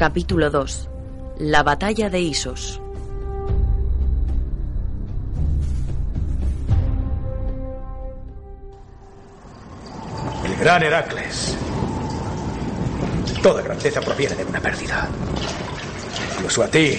Capítulo 0.00 0.48
2. 0.48 0.88
La 1.40 1.62
batalla 1.62 2.08
de 2.08 2.20
Isos. 2.20 2.80
El 10.42 10.56
gran 10.56 10.82
Heracles. 10.82 11.54
Toda 13.42 13.60
grandeza 13.60 14.00
proviene 14.00 14.36
de 14.36 14.44
una 14.46 14.58
pérdida. 14.58 15.06
Incluso 16.32 16.62
a 16.62 16.68
ti, 16.68 16.98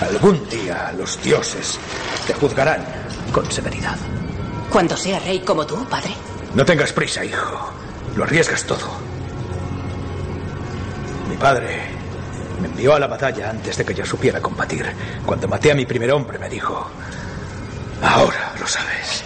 algún 0.00 0.48
día 0.48 0.94
los 0.96 1.22
dioses 1.22 1.78
te 2.26 2.32
juzgarán 2.32 2.82
con 3.32 3.52
severidad. 3.52 3.98
Cuando 4.72 4.96
sea 4.96 5.18
rey 5.18 5.40
como 5.40 5.66
tú, 5.66 5.84
padre. 5.90 6.14
No 6.54 6.64
tengas 6.64 6.90
prisa, 6.90 7.22
hijo. 7.22 7.70
Lo 8.16 8.24
arriesgas 8.24 8.64
todo. 8.64 8.88
Mi 11.28 11.36
padre 11.36 11.93
me 12.60 12.68
envió 12.68 12.94
a 12.94 12.98
la 12.98 13.06
batalla 13.06 13.50
antes 13.50 13.76
de 13.76 13.84
que 13.84 13.94
yo 13.94 14.04
supiera 14.04 14.40
combatir. 14.40 14.86
Cuando 15.24 15.48
maté 15.48 15.72
a 15.72 15.74
mi 15.74 15.86
primer 15.86 16.12
hombre 16.12 16.38
me 16.38 16.48
dijo, 16.48 16.90
ahora 18.02 18.52
lo 18.58 18.66
sabes. 18.66 19.24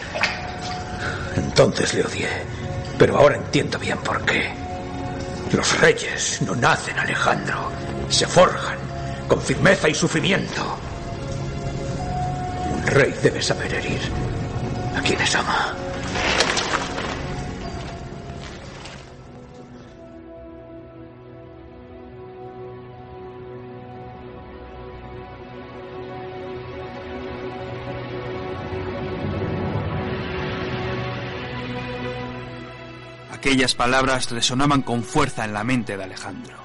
Entonces 1.37 1.95
le 1.95 2.05
odié, 2.05 2.29
pero 2.99 3.19
ahora 3.19 3.37
entiendo 3.37 3.79
bien 3.79 3.99
por 3.99 4.23
qué. 4.23 4.51
Los 5.53 5.81
reyes 5.81 6.43
no 6.43 6.55
nacen, 6.55 6.99
Alejandro. 6.99 7.71
Se 8.09 8.27
forjan 8.27 8.79
con 9.27 9.41
firmeza 9.41 9.89
y 9.89 9.95
sufrimiento. 9.95 10.79
Un 12.73 12.87
rey 12.87 13.15
debe 13.23 13.43
saber 13.43 13.73
herir 13.75 14.01
a 14.97 15.01
quienes 15.01 15.35
ama. 15.35 15.75
Aquellas 33.49 33.75
palabras 33.75 34.31
resonaban 34.31 34.83
con 34.83 35.03
fuerza 35.03 35.43
en 35.47 35.55
la 35.55 35.65
mente 35.65 35.97
de 35.97 36.05
Alejandro. 36.05 36.59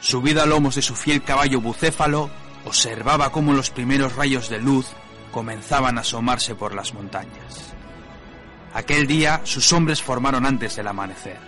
Subido 0.00 0.42
a 0.42 0.46
lomos 0.46 0.74
de 0.74 0.82
su 0.82 0.96
fiel 0.96 1.22
caballo 1.22 1.60
bucéfalo, 1.60 2.28
observaba 2.64 3.30
cómo 3.30 3.52
los 3.52 3.70
primeros 3.70 4.16
rayos 4.16 4.48
de 4.48 4.58
luz 4.58 4.88
comenzaban 5.30 5.98
a 5.98 6.00
asomarse 6.00 6.56
por 6.56 6.74
las 6.74 6.92
montañas. 6.92 7.72
Aquel 8.74 9.06
día 9.06 9.42
sus 9.44 9.72
hombres 9.72 10.02
formaron 10.02 10.44
antes 10.44 10.74
del 10.74 10.88
amanecer. 10.88 11.38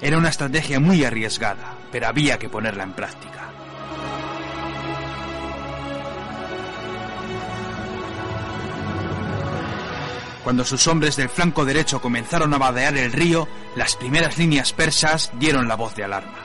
Era 0.00 0.18
una 0.18 0.30
estrategia 0.30 0.80
muy 0.80 1.04
arriesgada, 1.04 1.76
pero 1.92 2.08
había 2.08 2.40
que 2.40 2.48
ponerla 2.48 2.82
en 2.82 2.92
práctica. 2.92 3.45
Cuando 10.46 10.64
sus 10.64 10.86
hombres 10.86 11.16
del 11.16 11.28
flanco 11.28 11.64
derecho 11.64 12.00
comenzaron 12.00 12.54
a 12.54 12.58
vadear 12.58 12.96
el 12.96 13.10
río, 13.10 13.48
las 13.74 13.96
primeras 13.96 14.38
líneas 14.38 14.72
persas 14.72 15.32
dieron 15.40 15.66
la 15.66 15.74
voz 15.74 15.96
de 15.96 16.04
alarma. 16.04 16.38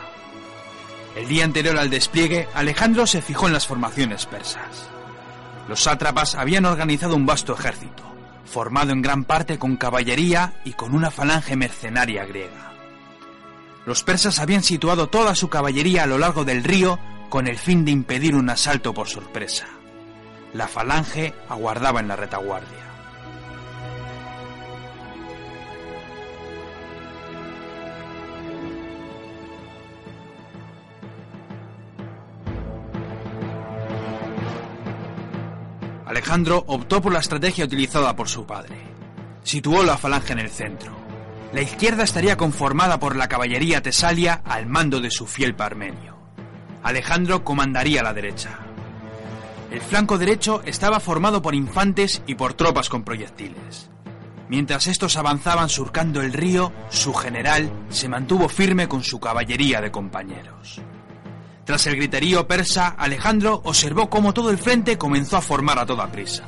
El 1.15 1.27
día 1.27 1.43
anterior 1.43 1.77
al 1.77 1.91
despliegue, 1.91 2.47
Alejandro 2.55 3.05
se 3.05 3.21
fijó 3.21 3.45
en 3.45 3.53
las 3.53 3.67
formaciones 3.67 4.25
persas. 4.25 4.89
Los 5.69 5.83
sátrapas 5.83 6.33
habían 6.33 6.65
organizado 6.65 7.15
un 7.15 7.27
vasto 7.27 7.53
ejército, 7.53 8.01
formado 8.43 8.91
en 8.91 9.03
gran 9.03 9.23
parte 9.23 9.59
con 9.59 9.77
caballería 9.77 10.55
y 10.65 10.73
con 10.73 10.95
una 10.95 11.11
falange 11.11 11.55
mercenaria 11.55 12.25
griega. 12.25 12.73
Los 13.85 14.01
persas 14.01 14.39
habían 14.39 14.63
situado 14.63 15.09
toda 15.09 15.35
su 15.35 15.47
caballería 15.47 16.05
a 16.05 16.07
lo 16.07 16.17
largo 16.17 16.43
del 16.43 16.63
río 16.63 16.97
con 17.29 17.45
el 17.45 17.59
fin 17.59 17.85
de 17.85 17.91
impedir 17.91 18.33
un 18.33 18.49
asalto 18.49 18.95
por 18.95 19.07
sorpresa. 19.07 19.67
La 20.55 20.67
falange 20.67 21.35
aguardaba 21.49 21.99
en 21.99 22.07
la 22.07 22.15
retaguardia. 22.15 22.80
Alejandro 36.11 36.65
optó 36.67 37.01
por 37.01 37.13
la 37.13 37.19
estrategia 37.19 37.63
utilizada 37.63 38.13
por 38.17 38.27
su 38.27 38.45
padre. 38.45 38.75
Situó 39.43 39.81
la 39.81 39.97
falange 39.97 40.33
en 40.33 40.39
el 40.39 40.49
centro. 40.49 40.91
La 41.53 41.61
izquierda 41.61 42.03
estaría 42.03 42.35
conformada 42.35 42.99
por 42.99 43.15
la 43.15 43.29
caballería 43.29 43.81
tesalia 43.81 44.41
al 44.43 44.65
mando 44.65 44.99
de 44.99 45.09
su 45.09 45.25
fiel 45.25 45.55
parmenio. 45.55 46.17
Alejandro 46.83 47.45
comandaría 47.45 48.03
la 48.03 48.13
derecha. 48.13 48.59
El 49.71 49.79
flanco 49.79 50.17
derecho 50.17 50.61
estaba 50.65 50.99
formado 50.99 51.41
por 51.41 51.55
infantes 51.55 52.21
y 52.27 52.35
por 52.35 52.55
tropas 52.55 52.89
con 52.89 53.03
proyectiles. 53.03 53.89
Mientras 54.49 54.87
estos 54.87 55.15
avanzaban 55.15 55.69
surcando 55.69 56.21
el 56.21 56.33
río, 56.33 56.73
su 56.89 57.13
general 57.13 57.71
se 57.87 58.09
mantuvo 58.09 58.49
firme 58.49 58.89
con 58.89 59.01
su 59.01 59.21
caballería 59.21 59.79
de 59.79 59.91
compañeros. 59.91 60.81
Tras 61.65 61.85
el 61.87 61.95
griterío 61.95 62.47
persa, 62.47 62.95
Alejandro 62.97 63.61
observó 63.63 64.09
cómo 64.09 64.33
todo 64.33 64.49
el 64.49 64.57
frente 64.57 64.97
comenzó 64.97 65.37
a 65.37 65.41
formar 65.41 65.77
a 65.79 65.85
toda 65.85 66.11
prisa. 66.11 66.43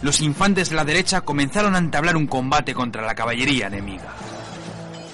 Los 0.00 0.20
infantes 0.20 0.70
de 0.70 0.76
la 0.76 0.84
derecha 0.84 1.20
comenzaron 1.20 1.74
a 1.74 1.78
entablar 1.78 2.16
un 2.16 2.26
combate 2.26 2.74
contra 2.74 3.04
la 3.04 3.14
caballería 3.14 3.66
enemiga. 3.66 4.14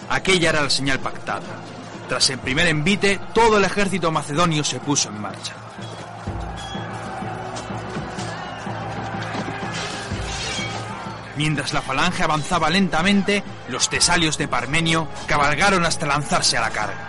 Aquella 0.08 0.50
era 0.50 0.62
la 0.62 0.70
señal 0.70 1.00
pactada. 1.00 1.42
Tras 2.08 2.30
el 2.30 2.38
primer 2.38 2.66
envite, 2.66 3.18
todo 3.32 3.58
el 3.58 3.64
ejército 3.64 4.12
macedonio 4.12 4.62
se 4.62 4.78
puso 4.78 5.08
en 5.08 5.20
marcha. 5.20 5.54
Mientras 11.36 11.72
la 11.72 11.82
falange 11.82 12.22
avanzaba 12.22 12.70
lentamente, 12.70 13.42
los 13.68 13.88
tesalios 13.88 14.38
de 14.38 14.46
Parmenio 14.46 15.08
cabalgaron 15.26 15.84
hasta 15.84 16.06
lanzarse 16.06 16.56
a 16.56 16.60
la 16.60 16.70
carga. 16.70 17.03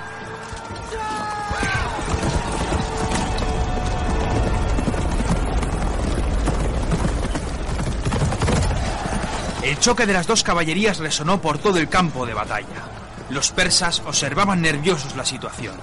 El 9.76 9.82
choque 9.82 10.06
de 10.06 10.14
las 10.14 10.26
dos 10.26 10.42
caballerías 10.42 11.00
resonó 11.00 11.42
por 11.42 11.58
todo 11.58 11.80
el 11.80 11.90
campo 11.90 12.26
de 12.26 12.34
batalla. 12.34 12.88
Los 13.30 13.52
persas 13.52 14.02
observaban 14.06 14.62
nerviosos 14.62 15.18
la 15.18 15.26
situación. 15.26 15.76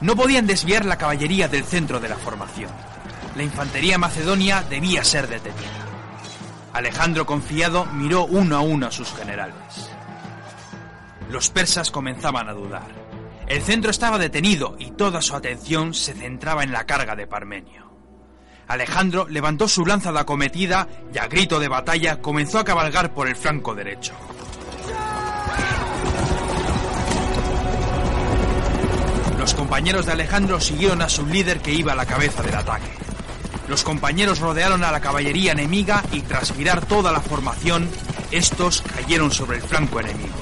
No 0.00 0.16
podían 0.16 0.44
desviar 0.44 0.84
la 0.84 0.98
caballería 0.98 1.46
del 1.46 1.62
centro 1.62 2.00
de 2.00 2.08
la 2.08 2.16
formación. 2.16 2.68
La 3.36 3.44
infantería 3.44 3.96
macedonia 3.96 4.64
debía 4.68 5.04
ser 5.04 5.28
detenida. 5.28 5.86
Alejandro 6.72 7.26
confiado 7.26 7.86
miró 7.86 8.24
uno 8.24 8.56
a 8.56 8.60
uno 8.60 8.88
a 8.88 8.90
sus 8.90 9.14
generales. 9.14 9.88
Los 11.30 11.48
persas 11.48 11.92
comenzaban 11.92 12.48
a 12.48 12.54
dudar. 12.54 12.88
El 13.46 13.62
centro 13.62 13.92
estaba 13.92 14.18
detenido 14.18 14.74
y 14.80 14.90
toda 14.90 15.22
su 15.22 15.36
atención 15.36 15.94
se 15.94 16.12
centraba 16.12 16.64
en 16.64 16.72
la 16.72 16.86
carga 16.86 17.14
de 17.14 17.28
Parmenio. 17.28 17.87
Alejandro 18.68 19.26
levantó 19.28 19.66
su 19.66 19.84
lanza 19.86 20.12
de 20.12 20.20
acometida 20.20 20.86
y 21.12 21.18
a 21.18 21.26
grito 21.26 21.58
de 21.58 21.68
batalla 21.68 22.20
comenzó 22.20 22.58
a 22.58 22.64
cabalgar 22.64 23.14
por 23.14 23.26
el 23.26 23.34
flanco 23.34 23.74
derecho. 23.74 24.12
Los 29.38 29.54
compañeros 29.54 30.04
de 30.04 30.12
Alejandro 30.12 30.60
siguieron 30.60 31.00
a 31.00 31.08
su 31.08 31.26
líder 31.26 31.60
que 31.60 31.72
iba 31.72 31.92
a 31.92 31.96
la 31.96 32.04
cabeza 32.04 32.42
del 32.42 32.54
ataque. 32.54 32.90
Los 33.68 33.82
compañeros 33.82 34.40
rodearon 34.40 34.84
a 34.84 34.92
la 34.92 35.00
caballería 35.00 35.52
enemiga 35.52 36.02
y 36.12 36.20
tras 36.20 36.54
mirar 36.56 36.84
toda 36.84 37.12
la 37.12 37.20
formación, 37.20 37.88
estos 38.30 38.82
cayeron 38.82 39.30
sobre 39.30 39.58
el 39.58 39.62
flanco 39.62 40.00
enemigo. 40.00 40.37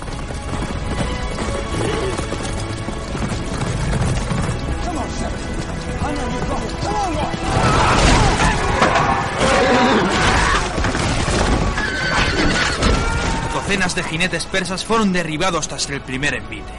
De 13.97 14.05
jinetes 14.05 14.45
persas 14.45 14.85
fueron 14.85 15.13
derribados 15.13 15.69
tras 15.69 15.89
el 15.89 16.03
primer 16.03 16.35
envite. 16.35 16.73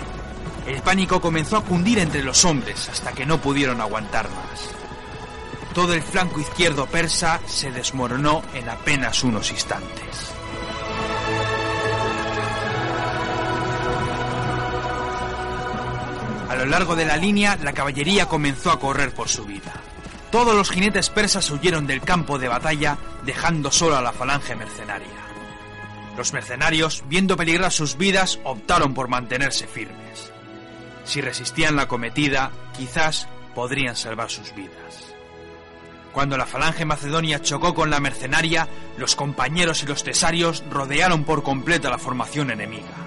El 0.68 0.82
pánico 0.82 1.20
comenzó 1.20 1.58
a 1.58 1.64
cundir 1.64 1.98
entre 1.98 2.24
los 2.24 2.46
hombres 2.46 2.88
hasta 2.90 3.12
que 3.12 3.26
no 3.26 3.42
pudieron 3.42 3.82
aguantar 3.82 4.30
más. 4.30 4.70
Todo 5.74 5.94
el 5.94 6.04
flanco 6.04 6.40
izquierdo 6.40 6.86
persa 6.86 7.42
se 7.48 7.72
desmoronó 7.72 8.44
en 8.54 8.70
apenas 8.70 9.24
unos 9.24 9.52
instantes. 9.52 10.32
A 16.50 16.56
lo 16.56 16.66
largo 16.66 16.96
de 16.96 17.06
la 17.06 17.18
línea, 17.18 17.58
la 17.62 17.74
caballería 17.74 18.28
comenzó 18.28 18.72
a 18.72 18.80
correr 18.80 19.14
por 19.14 19.28
su 19.28 19.44
vida. 19.46 19.74
Todos 20.32 20.56
los 20.56 20.70
jinetes 20.70 21.10
persas 21.10 21.50
huyeron 21.50 21.88
del 21.88 22.02
campo 22.02 22.38
de 22.38 22.48
batalla, 22.48 22.98
dejando 23.26 23.72
solo 23.72 23.98
a 23.98 24.02
la 24.02 24.14
falange 24.14 24.56
mercenaria. 24.56 25.28
Los 26.18 26.34
mercenarios, 26.34 27.04
viendo 27.08 27.38
peligrar 27.38 27.72
sus 27.72 27.96
vidas, 27.96 28.40
optaron 28.44 28.96
por 28.96 29.08
mantenerse 29.08 29.68
firmes. 29.68 30.32
Si 31.06 31.22
resistían 31.22 31.76
la 31.76 31.88
cometida, 31.88 32.52
quizás 32.76 33.28
podrían 33.54 33.96
salvar 33.96 34.32
sus 34.32 34.54
vidas. 34.56 35.14
Cuando 36.12 36.36
la 36.36 36.48
falange 36.48 36.86
macedonia 36.86 37.44
chocó 37.44 37.76
con 37.76 37.92
la 37.92 38.00
mercenaria, 38.00 38.68
los 38.98 39.16
compañeros 39.16 39.84
y 39.84 39.86
los 39.86 40.04
tesarios 40.04 40.64
rodearon 40.72 41.24
por 41.24 41.44
completo 41.44 41.92
la 41.92 42.00
formación 42.00 42.50
enemiga. 42.50 42.98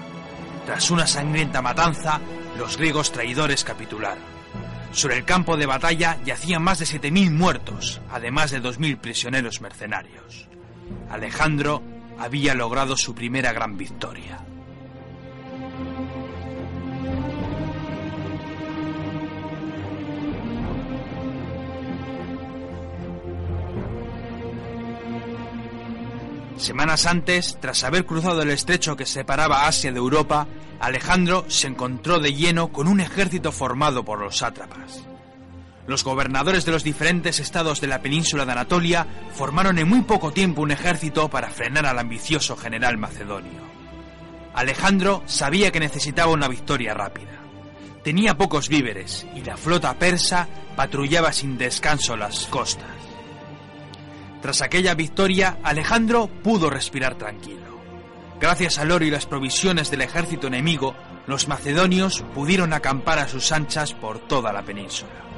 Tras 0.65 0.89
una 0.89 1.05
sangrienta 1.05 1.61
matanza, 1.61 2.21
los 2.57 2.77
griegos 2.77 3.11
traidores 3.11 3.65
capitularon. 3.65 4.23
Sobre 4.93 5.17
el 5.17 5.25
campo 5.25 5.57
de 5.57 5.65
batalla 5.65 6.17
yacían 6.23 6.63
más 6.63 6.79
de 6.79 6.85
7.000 6.85 7.31
muertos, 7.31 7.99
además 8.09 8.51
de 8.51 8.61
2.000 8.61 8.99
prisioneros 8.99 9.59
mercenarios. 9.59 10.47
Alejandro 11.09 11.83
había 12.17 12.53
logrado 12.53 12.95
su 12.97 13.13
primera 13.15 13.53
gran 13.53 13.77
victoria. 13.77 14.45
Semanas 26.61 27.07
antes, 27.07 27.57
tras 27.59 27.83
haber 27.83 28.05
cruzado 28.05 28.43
el 28.43 28.51
estrecho 28.51 28.95
que 28.95 29.07
separaba 29.07 29.65
Asia 29.65 29.91
de 29.91 29.97
Europa, 29.97 30.47
Alejandro 30.79 31.43
se 31.47 31.67
encontró 31.67 32.19
de 32.19 32.35
lleno 32.35 32.71
con 32.71 32.87
un 32.87 32.99
ejército 32.99 33.51
formado 33.51 34.05
por 34.05 34.19
los 34.19 34.37
sátrapas. 34.37 35.10
Los 35.87 36.03
gobernadores 36.03 36.65
de 36.65 36.71
los 36.71 36.83
diferentes 36.83 37.39
estados 37.39 37.81
de 37.81 37.87
la 37.87 38.01
península 38.01 38.45
de 38.45 38.51
Anatolia 38.51 39.07
formaron 39.33 39.79
en 39.79 39.89
muy 39.89 40.01
poco 40.01 40.31
tiempo 40.31 40.61
un 40.61 40.71
ejército 40.71 41.29
para 41.29 41.49
frenar 41.49 41.85
al 41.85 41.99
ambicioso 41.99 42.55
general 42.55 42.97
macedonio. 42.97 43.59
Alejandro 44.53 45.23
sabía 45.25 45.71
que 45.71 45.79
necesitaba 45.79 46.31
una 46.31 46.47
victoria 46.47 46.93
rápida. 46.93 47.31
Tenía 48.03 48.37
pocos 48.37 48.67
víveres 48.67 49.25
y 49.35 49.41
la 49.41 49.57
flota 49.57 49.93
persa 49.93 50.47
patrullaba 50.75 51.31
sin 51.33 51.57
descanso 51.57 52.15
las 52.15 52.45
costas. 52.47 52.89
Tras 54.41 54.61
aquella 54.61 54.95
victoria, 54.95 55.59
Alejandro 55.63 56.27
pudo 56.27 56.69
respirar 56.69 57.15
tranquilo. 57.15 57.61
Gracias 58.39 58.79
al 58.79 58.91
oro 58.91 59.05
y 59.05 59.11
las 59.11 59.27
provisiones 59.27 59.91
del 59.91 60.01
ejército 60.01 60.47
enemigo, 60.47 60.95
los 61.27 61.47
macedonios 61.47 62.23
pudieron 62.33 62.73
acampar 62.73 63.19
a 63.19 63.27
sus 63.27 63.51
anchas 63.51 63.93
por 63.93 64.17
toda 64.19 64.51
la 64.51 64.63
península. 64.63 65.30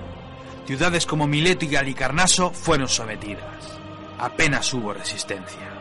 Ciudades 0.66 1.06
como 1.06 1.28
Mileto 1.28 1.66
y 1.66 1.76
Alicarnaso 1.76 2.52
fueron 2.52 2.88
sometidas. 2.88 3.80
Apenas 4.18 4.74
hubo 4.74 4.94
resistencia. 4.94 5.74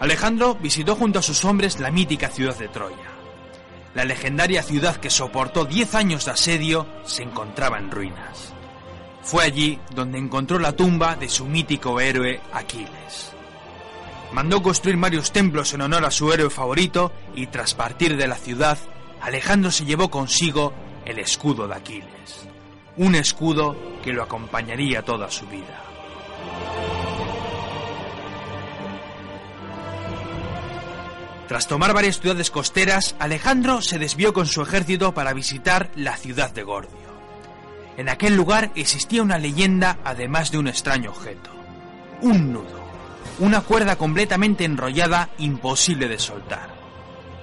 Alejandro 0.00 0.56
visitó 0.56 0.94
junto 0.94 1.20
a 1.20 1.22
sus 1.22 1.44
hombres 1.44 1.80
la 1.80 1.90
mítica 1.90 2.28
ciudad 2.28 2.56
de 2.56 2.68
Troya. 2.68 2.96
La 3.94 4.04
legendaria 4.04 4.62
ciudad 4.62 4.96
que 4.96 5.08
soportó 5.08 5.64
10 5.64 5.94
años 5.94 6.26
de 6.26 6.32
asedio 6.32 6.86
se 7.04 7.22
encontraba 7.22 7.78
en 7.78 7.90
ruinas. 7.90 8.52
Fue 9.22 9.44
allí 9.44 9.78
donde 9.94 10.18
encontró 10.18 10.58
la 10.58 10.72
tumba 10.72 11.16
de 11.16 11.28
su 11.28 11.46
mítico 11.46 11.98
héroe 11.98 12.40
Aquiles. 12.52 13.32
Mandó 14.32 14.62
construir 14.62 14.98
varios 14.98 15.32
templos 15.32 15.72
en 15.72 15.80
honor 15.80 16.04
a 16.04 16.10
su 16.10 16.30
héroe 16.30 16.50
favorito 16.50 17.10
y 17.34 17.46
tras 17.46 17.74
partir 17.74 18.16
de 18.16 18.28
la 18.28 18.36
ciudad, 18.36 18.76
Alejandro 19.20 19.70
se 19.70 19.84
llevó 19.84 20.10
consigo 20.10 20.72
el 21.04 21.18
escudo 21.18 21.66
de 21.68 21.74
Aquiles, 21.74 22.48
un 22.96 23.14
escudo 23.14 23.76
que 24.02 24.12
lo 24.12 24.22
acompañaría 24.22 25.02
toda 25.02 25.30
su 25.30 25.46
vida. 25.46 25.82
Tras 31.48 31.68
tomar 31.68 31.94
varias 31.94 32.20
ciudades 32.20 32.50
costeras, 32.50 33.14
Alejandro 33.20 33.80
se 33.80 34.00
desvió 34.00 34.32
con 34.32 34.46
su 34.46 34.62
ejército 34.62 35.14
para 35.14 35.32
visitar 35.32 35.90
la 35.94 36.16
ciudad 36.16 36.50
de 36.50 36.64
Gordio. 36.64 37.06
En 37.96 38.08
aquel 38.08 38.34
lugar 38.34 38.72
existía 38.74 39.22
una 39.22 39.38
leyenda 39.38 39.98
además 40.04 40.50
de 40.50 40.58
un 40.58 40.66
extraño 40.66 41.10
objeto. 41.10 41.50
Un 42.20 42.52
nudo, 42.52 42.84
una 43.38 43.60
cuerda 43.60 43.96
completamente 43.96 44.64
enrollada 44.64 45.28
imposible 45.38 46.08
de 46.08 46.18
soltar. 46.18 46.74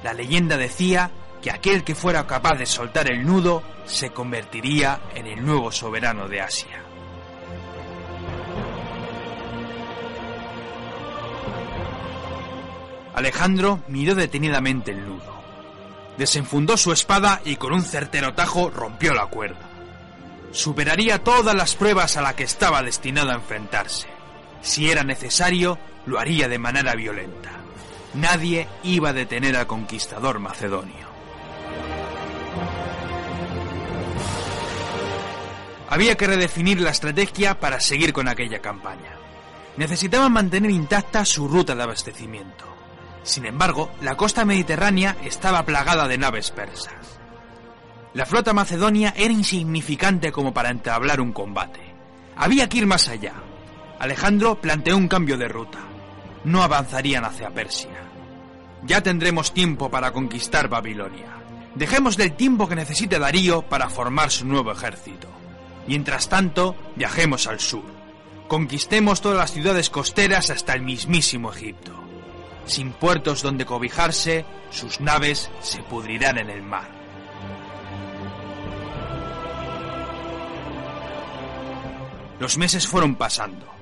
La 0.03 0.13
leyenda 0.13 0.57
decía 0.57 1.09
que 1.43 1.51
aquel 1.51 1.83
que 1.83 1.93
fuera 1.93 2.25
capaz 2.25 2.57
de 2.57 2.65
soltar 2.65 3.11
el 3.11 3.25
nudo 3.25 3.61
se 3.85 4.11
convertiría 4.11 5.01
en 5.13 5.27
el 5.27 5.45
nuevo 5.45 5.73
soberano 5.73 6.29
de 6.29 6.39
Asia. 6.39 6.81
Alejandro 13.13 13.81
miró 13.89 14.15
detenidamente 14.15 14.91
el 14.91 15.05
nudo. 15.05 15.43
Desenfundó 16.17 16.77
su 16.77 16.93
espada 16.93 17.41
y 17.43 17.57
con 17.57 17.73
un 17.73 17.81
certero 17.81 18.33
tajo 18.33 18.69
rompió 18.69 19.13
la 19.13 19.25
cuerda. 19.25 19.69
Superaría 20.51 21.23
todas 21.23 21.53
las 21.53 21.75
pruebas 21.75 22.15
a 22.15 22.21
las 22.21 22.35
que 22.35 22.43
estaba 22.43 22.81
destinado 22.81 23.31
a 23.31 23.35
enfrentarse. 23.35 24.07
Si 24.61 24.89
era 24.89 25.03
necesario, 25.03 25.77
lo 26.05 26.19
haría 26.19 26.47
de 26.47 26.57
manera 26.57 26.95
violenta. 26.95 27.51
Nadie 28.13 28.69
iba 28.83 29.09
a 29.09 29.13
detener 29.13 29.57
al 29.57 29.67
conquistador 29.67 30.39
macedonio. 30.39 31.12
Había 35.93 36.15
que 36.15 36.25
redefinir 36.25 36.81
la 36.81 36.89
estrategia 36.89 37.59
para 37.59 37.79
seguir 37.79 38.13
con 38.13 38.27
aquella 38.27 38.57
campaña. 38.63 39.11
Necesitaban 39.77 40.33
mantener 40.33 40.71
intacta 40.71 41.23
su 41.23 41.47
ruta 41.47 41.75
de 41.75 41.83
abastecimiento. 41.83 42.65
Sin 43.21 43.45
embargo, 43.45 43.91
la 44.01 44.17
costa 44.17 44.43
mediterránea 44.43 45.15
estaba 45.23 45.63
plagada 45.67 46.07
de 46.07 46.17
naves 46.17 46.49
persas. 46.49 47.19
La 48.15 48.25
flota 48.25 48.53
macedonia 48.53 49.13
era 49.15 49.31
insignificante 49.31 50.31
como 50.31 50.51
para 50.51 50.71
entablar 50.71 51.21
un 51.21 51.31
combate. 51.31 51.93
Había 52.37 52.67
que 52.67 52.79
ir 52.79 52.87
más 52.87 53.07
allá. 53.07 53.35
Alejandro 53.99 54.59
planteó 54.59 54.97
un 54.97 55.07
cambio 55.07 55.37
de 55.37 55.47
ruta. 55.47 55.77
No 56.43 56.63
avanzarían 56.63 57.23
hacia 57.23 57.51
Persia. 57.51 58.01
Ya 58.81 59.01
tendremos 59.03 59.53
tiempo 59.53 59.91
para 59.91 60.11
conquistar 60.11 60.69
Babilonia. 60.69 61.37
Dejemos 61.75 62.17
del 62.17 62.33
tiempo 62.33 62.67
que 62.67 62.75
necesite 62.75 63.19
Darío 63.19 63.61
para 63.61 63.91
formar 63.91 64.31
su 64.31 64.47
nuevo 64.47 64.71
ejército. 64.71 65.42
Mientras 65.87 66.29
tanto, 66.29 66.75
viajemos 66.95 67.47
al 67.47 67.59
sur. 67.59 67.83
Conquistemos 68.47 69.21
todas 69.21 69.37
las 69.37 69.51
ciudades 69.51 69.89
costeras 69.89 70.49
hasta 70.49 70.73
el 70.73 70.81
mismísimo 70.81 71.51
Egipto. 71.51 71.91
Sin 72.65 72.91
puertos 72.91 73.41
donde 73.41 73.65
cobijarse, 73.65 74.45
sus 74.69 75.01
naves 75.01 75.49
se 75.61 75.81
pudrirán 75.83 76.37
en 76.37 76.49
el 76.49 76.61
mar. 76.61 76.89
Los 82.39 82.57
meses 82.57 82.87
fueron 82.87 83.15
pasando. 83.15 83.73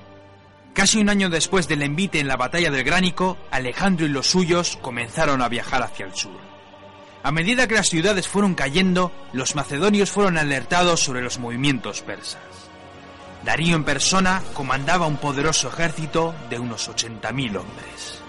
Casi 0.72 1.00
un 1.00 1.08
año 1.08 1.28
después 1.28 1.68
del 1.68 1.82
envite 1.82 2.18
en 2.18 2.28
la 2.28 2.36
batalla 2.36 2.70
del 2.70 2.84
Gránico, 2.84 3.36
Alejandro 3.50 4.06
y 4.06 4.08
los 4.08 4.26
suyos 4.26 4.78
comenzaron 4.80 5.42
a 5.42 5.48
viajar 5.48 5.82
hacia 5.82 6.06
el 6.06 6.14
sur. 6.14 6.40
A 7.24 7.30
medida 7.30 7.68
que 7.68 7.76
las 7.76 7.88
ciudades 7.88 8.26
fueron 8.26 8.54
cayendo, 8.54 9.12
los 9.32 9.54
macedonios 9.54 10.10
fueron 10.10 10.38
alertados 10.38 11.00
sobre 11.00 11.22
los 11.22 11.38
movimientos 11.38 12.02
persas. 12.02 12.42
Darío 13.44 13.76
en 13.76 13.84
persona 13.84 14.42
comandaba 14.54 15.06
un 15.06 15.16
poderoso 15.16 15.68
ejército 15.68 16.34
de 16.50 16.58
unos 16.58 16.88
80.000 16.88 17.56
hombres. 17.56 18.22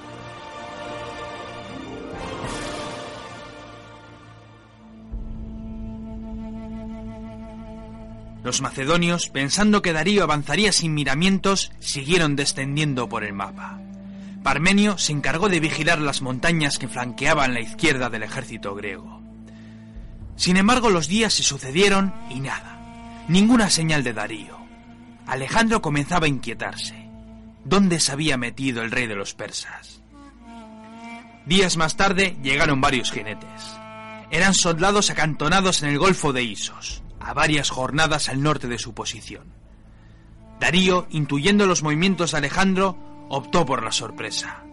Los 8.43 8.61
macedonios, 8.61 9.29
pensando 9.29 9.81
que 9.81 9.93
Darío 9.93 10.23
avanzaría 10.23 10.71
sin 10.71 10.93
miramientos, 10.93 11.71
siguieron 11.79 12.35
descendiendo 12.35 13.07
por 13.07 13.23
el 13.23 13.33
mapa. 13.33 13.79
Parmenio 14.43 14.97
se 14.97 15.13
encargó 15.13 15.47
de 15.49 15.61
vigilar 15.61 15.99
las 15.99 16.21
montañas 16.21 16.77
que 16.77 16.89
flanqueaban 16.89 17.53
la 17.53 17.61
izquierda 17.61 18.09
del 18.09 18.23
ejército 18.23 18.75
griego. 18.75 19.21
Sin 20.35 20.57
embargo, 20.57 20.89
los 20.89 21.07
días 21.07 21.33
se 21.33 21.43
sucedieron 21.43 22.13
y 22.29 22.41
nada, 22.41 23.25
ninguna 23.29 23.69
señal 23.69 24.03
de 24.03 24.13
Darío. 24.13 24.57
Alejandro 25.25 25.81
comenzaba 25.81 26.25
a 26.25 26.29
inquietarse. 26.29 27.09
¿Dónde 27.63 28.01
se 28.01 28.11
había 28.11 28.35
metido 28.37 28.81
el 28.81 28.91
rey 28.91 29.07
de 29.07 29.15
los 29.15 29.33
persas? 29.33 30.01
Días 31.45 31.77
más 31.77 31.95
tarde 31.95 32.37
llegaron 32.43 32.81
varios 32.81 33.11
jinetes. 33.11 33.77
Eran 34.31 34.53
soldados 34.53 35.09
acantonados 35.09 35.83
en 35.83 35.89
el 35.89 35.99
Golfo 35.99 36.33
de 36.33 36.43
Isos 36.43 37.03
a 37.19 37.33
varias 37.33 37.69
jornadas 37.69 38.27
al 38.27 38.43
norte 38.43 38.67
de 38.67 38.77
su 38.77 38.93
posición. 38.93 39.53
Darío, 40.59 41.07
intuyendo 41.09 41.65
los 41.65 41.83
movimientos 41.83 42.31
de 42.31 42.37
Alejandro, 42.39 42.97
optó 43.29 43.65
por 43.65 43.83
la 43.83 43.91
sorpresa. 43.91 44.63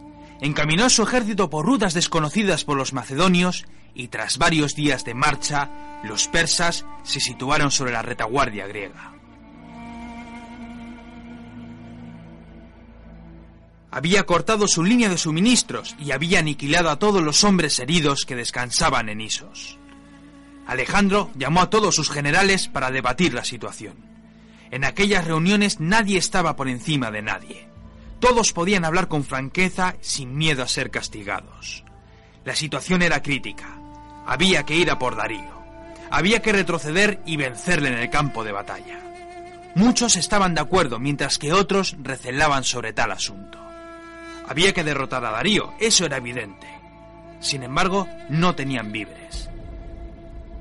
Encaminó 0.40 0.88
su 0.88 1.02
ejército 1.02 1.50
por 1.50 1.66
rutas 1.66 1.94
desconocidas 1.94 2.64
por 2.64 2.76
los 2.76 2.92
macedonios 2.92 3.66
y 3.94 4.08
tras 4.08 4.38
varios 4.38 4.74
días 4.74 5.04
de 5.04 5.14
marcha, 5.14 5.70
los 6.04 6.28
persas 6.28 6.86
se 7.02 7.20
situaron 7.20 7.70
sobre 7.70 7.92
la 7.92 8.02
retaguardia 8.02 8.66
griega. 8.66 9.20
había 13.90 14.24
cortado 14.24 14.68
su 14.68 14.84
línea 14.84 15.08
de 15.08 15.18
suministros 15.18 15.96
y 15.98 16.12
había 16.12 16.38
aniquilado 16.38 16.90
a 16.90 16.98
todos 16.98 17.22
los 17.22 17.42
hombres 17.44 17.78
heridos 17.78 18.24
que 18.24 18.36
descansaban 18.36 19.08
en 19.08 19.20
Isos. 19.20 19.78
Alejandro 20.66 21.30
llamó 21.34 21.62
a 21.62 21.70
todos 21.70 21.96
sus 21.96 22.10
generales 22.10 22.68
para 22.68 22.90
debatir 22.90 23.34
la 23.34 23.44
situación. 23.44 23.96
En 24.70 24.84
aquellas 24.84 25.24
reuniones 25.24 25.80
nadie 25.80 26.18
estaba 26.18 26.54
por 26.54 26.68
encima 26.68 27.10
de 27.10 27.22
nadie. 27.22 27.69
Todos 28.20 28.52
podían 28.52 28.84
hablar 28.84 29.08
con 29.08 29.24
franqueza 29.24 29.96
sin 30.00 30.36
miedo 30.36 30.62
a 30.62 30.68
ser 30.68 30.90
castigados. 30.90 31.84
La 32.44 32.54
situación 32.54 33.02
era 33.02 33.22
crítica. 33.22 33.78
Había 34.26 34.64
que 34.64 34.76
ir 34.76 34.90
a 34.90 34.98
por 34.98 35.16
Darío. 35.16 35.60
Había 36.10 36.42
que 36.42 36.52
retroceder 36.52 37.22
y 37.24 37.36
vencerle 37.36 37.88
en 37.88 37.98
el 37.98 38.10
campo 38.10 38.44
de 38.44 38.52
batalla. 38.52 39.00
Muchos 39.74 40.16
estaban 40.16 40.54
de 40.54 40.60
acuerdo, 40.60 40.98
mientras 40.98 41.38
que 41.38 41.52
otros 41.52 41.96
recelaban 42.02 42.64
sobre 42.64 42.92
tal 42.92 43.12
asunto. 43.12 43.58
Había 44.46 44.74
que 44.74 44.84
derrotar 44.84 45.24
a 45.24 45.30
Darío, 45.30 45.72
eso 45.78 46.04
era 46.04 46.18
evidente. 46.18 46.66
Sin 47.40 47.62
embargo, 47.62 48.06
no 48.28 48.54
tenían 48.54 48.92
víveres. 48.92 49.48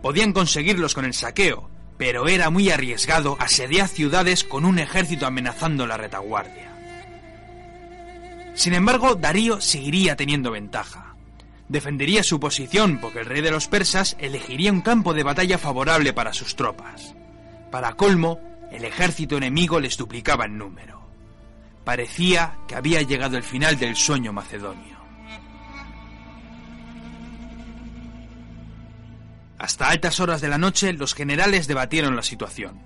Podían 0.01 0.31
conseguirlos 0.31 0.93
con 0.93 1.03
el 1.05 1.13
saqueo, 1.13 1.69
pero 1.97 2.27
era 2.29 2.49
muy 2.49 2.69
arriesgado 2.69 3.35
asediar 3.39 3.89
ciudades 3.89 4.45
con 4.45 4.63
un 4.63 4.79
ejército 4.79 5.25
amenazando 5.25 5.85
la 5.85 5.97
retaguardia. 5.97 6.68
Sin 8.59 8.73
embargo, 8.73 9.15
Darío 9.15 9.61
seguiría 9.61 10.17
teniendo 10.17 10.51
ventaja. 10.51 11.15
Defendería 11.69 12.23
su 12.23 12.41
posición 12.41 12.99
porque 12.99 13.19
el 13.19 13.25
rey 13.25 13.41
de 13.41 13.51
los 13.51 13.69
persas 13.69 14.17
elegiría 14.19 14.73
un 14.73 14.81
campo 14.81 15.13
de 15.13 15.23
batalla 15.23 15.57
favorable 15.57 16.11
para 16.11 16.33
sus 16.33 16.57
tropas. 16.57 17.15
Para 17.71 17.93
colmo, 17.93 18.37
el 18.69 18.83
ejército 18.83 19.37
enemigo 19.37 19.79
les 19.79 19.95
duplicaba 19.95 20.43
en 20.43 20.57
número. 20.57 20.99
Parecía 21.85 22.57
que 22.67 22.75
había 22.75 23.01
llegado 23.01 23.37
el 23.37 23.43
final 23.43 23.79
del 23.79 23.95
sueño 23.95 24.33
macedonio. 24.33 24.97
Hasta 29.57 29.87
altas 29.87 30.19
horas 30.19 30.41
de 30.41 30.49
la 30.49 30.57
noche 30.57 30.91
los 30.91 31.13
generales 31.13 31.65
debatieron 31.67 32.13
la 32.17 32.23
situación. 32.23 32.77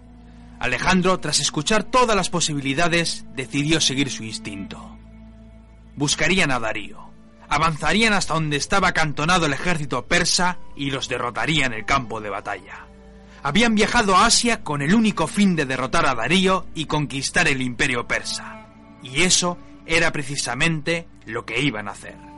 Alejandro, 0.59 1.19
tras 1.19 1.39
escuchar 1.39 1.83
todas 1.83 2.15
las 2.15 2.29
posibilidades, 2.29 3.25
decidió 3.35 3.81
seguir 3.81 4.11
su 4.11 4.23
instinto. 4.23 4.92
Buscarían 5.95 6.51
a 6.51 6.59
Darío, 6.59 7.09
avanzarían 7.49 8.13
hasta 8.13 8.33
donde 8.33 8.57
estaba 8.57 8.89
acantonado 8.89 9.45
el 9.45 9.53
ejército 9.53 10.05
persa 10.05 10.57
y 10.75 10.91
los 10.91 11.07
derrotarían 11.07 11.73
en 11.73 11.79
el 11.79 11.85
campo 11.85 12.19
de 12.21 12.29
batalla. 12.29 12.87
Habían 13.43 13.75
viajado 13.75 14.15
a 14.15 14.25
Asia 14.25 14.63
con 14.63 14.81
el 14.81 14.95
único 14.95 15.27
fin 15.27 15.55
de 15.55 15.65
derrotar 15.65 16.05
a 16.05 16.15
Darío 16.15 16.65
y 16.73 16.85
conquistar 16.85 17.47
el 17.47 17.61
imperio 17.61 18.07
persa. 18.07 18.67
Y 19.03 19.23
eso 19.23 19.57
era 19.85 20.11
precisamente 20.11 21.07
lo 21.25 21.45
que 21.45 21.61
iban 21.61 21.89
a 21.89 21.91
hacer. 21.91 22.32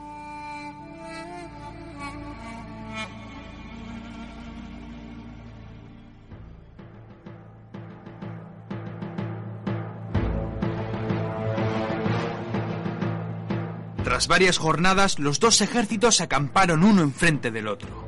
Tras 14.15 14.29
varias 14.29 14.57
jornadas, 14.57 15.19
los 15.19 15.41
dos 15.41 15.59
ejércitos 15.59 16.21
acamparon 16.21 16.85
uno 16.85 17.01
enfrente 17.01 17.51
del 17.51 17.67
otro. 17.67 18.07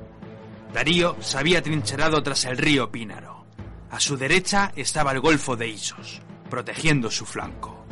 Darío 0.74 1.18
se 1.20 1.38
había 1.38 1.62
trincherado 1.62 2.24
tras 2.24 2.46
el 2.46 2.58
río 2.58 2.90
Pínaro. 2.90 3.46
A 3.92 4.00
su 4.00 4.16
derecha 4.16 4.72
estaba 4.78 5.12
el 5.12 5.20
Golfo 5.20 5.58
de 5.58 5.68
Isos, 5.68 6.22
protegiendo 6.50 7.12
su 7.12 7.26
flanco. 7.26 7.86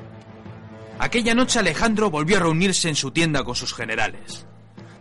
Aquella 0.97 1.35
noche 1.35 1.59
Alejandro 1.59 2.09
volvió 2.09 2.37
a 2.37 2.39
reunirse 2.39 2.87
en 2.87 2.95
su 2.95 3.11
tienda 3.11 3.43
con 3.43 3.53
sus 3.53 3.73
generales. 3.73 4.45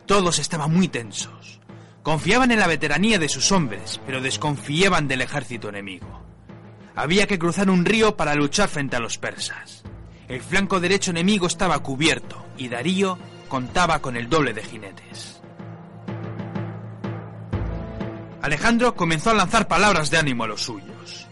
Todos 0.07 0.41
estaban 0.41 0.75
muy 0.75 0.89
tensos. 0.89 1.61
Confiaban 2.03 2.51
en 2.51 2.59
la 2.59 2.67
veteranía 2.67 3.21
de 3.21 3.29
sus 3.29 3.53
hombres, 3.53 4.01
pero 4.05 4.23
desconfiaban 4.23 5.07
del 5.07 5.21
ejército 5.21 5.69
enemigo. 5.69 6.25
Había 6.97 7.29
que 7.29 7.39
cruzar 7.39 7.71
un 7.71 7.85
río 7.85 8.17
para 8.17 8.35
luchar 8.35 8.69
frente 8.69 8.97
a 8.97 9.01
los 9.01 9.19
persas. 9.19 9.85
El 10.29 10.41
flanco 10.41 10.81
derecho 10.81 11.11
enemigo 11.11 11.47
estaba 11.47 11.79
cubierto 11.81 12.45
y 12.57 12.69
Darío 12.69 13.19
contaba 13.49 14.01
con 14.01 14.17
el 14.17 14.29
doble 14.29 14.55
de 14.55 14.63
jinetes. 14.63 15.41
Alejandro 18.41 18.95
comenzó 18.95 19.31
a 19.31 19.35
lanzar 19.35 19.69
palabras 19.69 20.11
de 20.11 20.19
ánimo 20.19 20.45
a 20.45 20.47
los 20.47 20.63
suyos. 20.63 21.27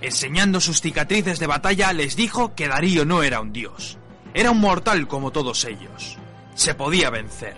Enseñando 0.00 0.60
sus 0.60 0.80
cicatrices 0.80 1.38
de 1.38 1.46
batalla, 1.46 1.92
les 1.92 2.16
dijo 2.16 2.54
que 2.54 2.68
Darío 2.68 3.04
no 3.04 3.22
era 3.22 3.40
un 3.40 3.52
dios. 3.52 3.98
Era 4.34 4.50
un 4.50 4.60
mortal 4.60 5.08
como 5.08 5.30
todos 5.30 5.64
ellos. 5.64 6.18
Se 6.54 6.74
podía 6.74 7.10
vencer. 7.10 7.56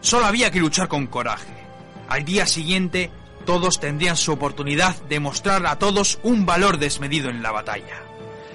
Solo 0.00 0.26
había 0.26 0.50
que 0.50 0.60
luchar 0.60 0.88
con 0.88 1.06
coraje. 1.06 1.52
Al 2.08 2.24
día 2.24 2.46
siguiente, 2.46 3.10
todos 3.44 3.80
tendrían 3.80 4.16
su 4.16 4.32
oportunidad 4.32 4.96
de 5.02 5.20
mostrar 5.20 5.66
a 5.66 5.78
todos 5.78 6.18
un 6.22 6.46
valor 6.46 6.78
desmedido 6.78 7.30
en 7.30 7.42
la 7.42 7.50
batalla. 7.50 8.07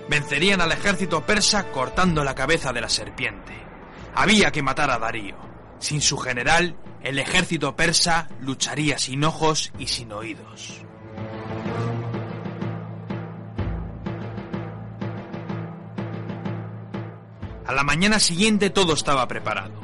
Vencerían 0.09 0.61
al 0.61 0.71
ejército 0.71 1.25
persa 1.25 1.71
cortando 1.71 2.23
la 2.23 2.35
cabeza 2.35 2.73
de 2.73 2.81
la 2.81 2.89
serpiente. 2.89 3.53
Había 4.15 4.51
que 4.51 4.61
matar 4.61 4.91
a 4.91 4.99
Darío. 4.99 5.35
Sin 5.79 6.01
su 6.01 6.17
general, 6.17 6.75
el 7.01 7.19
ejército 7.19 7.75
persa 7.75 8.29
lucharía 8.39 8.97
sin 8.97 9.23
ojos 9.23 9.71
y 9.77 9.87
sin 9.87 10.11
oídos. 10.11 10.83
A 17.65 17.73
la 17.73 17.83
mañana 17.83 18.19
siguiente 18.19 18.69
todo 18.69 18.93
estaba 18.93 19.27
preparado. 19.27 19.81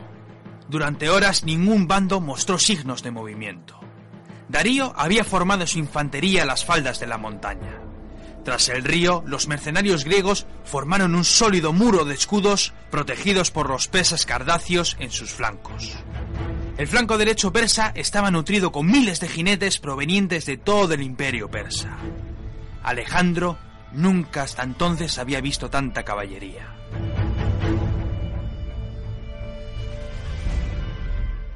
Durante 0.67 1.09
horas 1.09 1.43
ningún 1.43 1.87
bando 1.87 2.21
mostró 2.21 2.59
signos 2.59 3.01
de 3.01 3.11
movimiento. 3.11 3.79
Darío 4.47 4.93
había 4.95 5.23
formado 5.23 5.65
su 5.65 5.79
infantería 5.79 6.43
a 6.43 6.45
las 6.45 6.65
faldas 6.65 6.99
de 6.99 7.07
la 7.07 7.17
montaña. 7.17 7.88
Tras 8.49 8.69
el 8.69 8.83
río, 8.83 9.23
los 9.27 9.47
mercenarios 9.47 10.05
griegos 10.05 10.47
formaron 10.65 11.13
un 11.13 11.23
sólido 11.23 11.71
muro 11.71 12.03
de 12.03 12.15
escudos 12.15 12.73
protegidos 12.89 13.51
por 13.51 13.69
los 13.69 13.87
persas 13.87 14.25
cardacios 14.25 14.97
en 14.99 15.11
sus 15.11 15.29
flancos. 15.29 15.95
El 16.75 16.87
flanco 16.87 17.19
derecho 17.19 17.53
persa 17.53 17.91
estaba 17.93 18.31
nutrido 18.31 18.71
con 18.71 18.87
miles 18.87 19.19
de 19.19 19.27
jinetes 19.27 19.77
provenientes 19.77 20.47
de 20.47 20.57
todo 20.57 20.95
el 20.95 21.03
imperio 21.03 21.51
persa. 21.51 21.95
Alejandro 22.81 23.59
nunca 23.93 24.41
hasta 24.41 24.63
entonces 24.63 25.19
había 25.19 25.41
visto 25.41 25.69
tanta 25.69 26.01
caballería. 26.01 26.73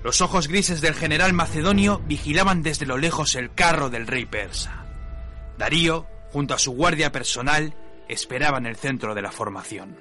Los 0.04 0.22
ojos 0.22 0.48
grises 0.48 0.80
del 0.80 0.94
general 0.94 1.34
macedonio 1.34 2.04
vigilaban 2.06 2.62
desde 2.62 2.86
lo 2.86 3.00
lejos 3.00 3.34
el 3.34 3.52
carro 3.52 3.90
del 3.90 4.06
rey 4.06 4.26
persa. 4.28 4.86
Darío, 5.58 6.13
junto 6.34 6.56
a 6.56 6.60
su 6.60 6.72
guardia 6.72 7.12
personal, 7.12 7.76
esperaba 8.10 8.58
en 8.58 8.66
el 8.66 8.76
centro 8.76 9.14
de 9.14 9.22
la 9.22 9.32
formación. 9.32 9.98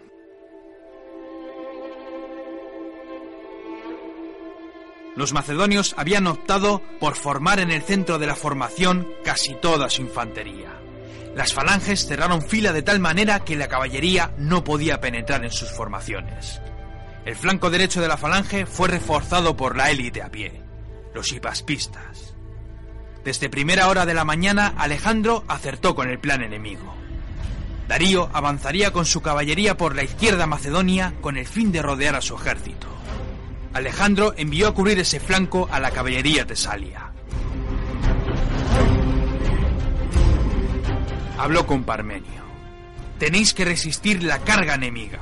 Los 5.14 5.34
macedonios 5.34 5.94
habían 5.98 6.26
optado 6.26 6.80
por 6.98 7.16
formar 7.16 7.60
en 7.60 7.70
el 7.70 7.82
centro 7.82 8.18
de 8.18 8.26
la 8.26 8.34
formación 8.34 9.06
casi 9.22 9.54
toda 9.54 9.90
su 9.90 10.00
infantería. 10.00 10.80
Las 11.36 11.52
falanges 11.52 12.06
cerraron 12.06 12.40
fila 12.40 12.72
de 12.72 12.82
tal 12.82 12.98
manera 12.98 13.44
que 13.44 13.54
la 13.54 13.68
caballería 13.68 14.32
no 14.38 14.64
podía 14.64 15.00
penetrar 15.00 15.44
en 15.44 15.50
sus 15.50 15.70
formaciones. 15.70 16.62
El 17.26 17.36
flanco 17.36 17.68
derecho 17.68 18.00
de 18.00 18.08
la 18.08 18.16
falange 18.16 18.64
fue 18.64 18.88
reforzado 18.88 19.54
por 19.54 19.76
la 19.76 19.90
élite 19.90 20.22
a 20.22 20.30
pie, 20.30 20.62
los 21.14 21.30
hipaspistas. 21.32 22.31
Desde 23.24 23.48
primera 23.48 23.88
hora 23.88 24.04
de 24.04 24.14
la 24.14 24.24
mañana, 24.24 24.74
Alejandro 24.76 25.44
acertó 25.46 25.94
con 25.94 26.10
el 26.10 26.18
plan 26.18 26.42
enemigo. 26.42 26.92
Darío 27.86 28.28
avanzaría 28.32 28.92
con 28.92 29.06
su 29.06 29.20
caballería 29.20 29.76
por 29.76 29.94
la 29.94 30.02
izquierda 30.02 30.46
macedonia 30.46 31.14
con 31.20 31.36
el 31.36 31.46
fin 31.46 31.70
de 31.70 31.82
rodear 31.82 32.16
a 32.16 32.20
su 32.20 32.34
ejército. 32.34 32.88
Alejandro 33.74 34.34
envió 34.36 34.68
a 34.68 34.74
cubrir 34.74 34.98
ese 34.98 35.20
flanco 35.20 35.68
a 35.70 35.78
la 35.78 35.90
caballería 35.92 36.46
tesalia. 36.46 37.12
Habló 41.38 41.66
con 41.66 41.84
Parmenio. 41.84 42.42
Tenéis 43.18 43.54
que 43.54 43.64
resistir 43.64 44.22
la 44.22 44.40
carga 44.40 44.74
enemiga. 44.74 45.20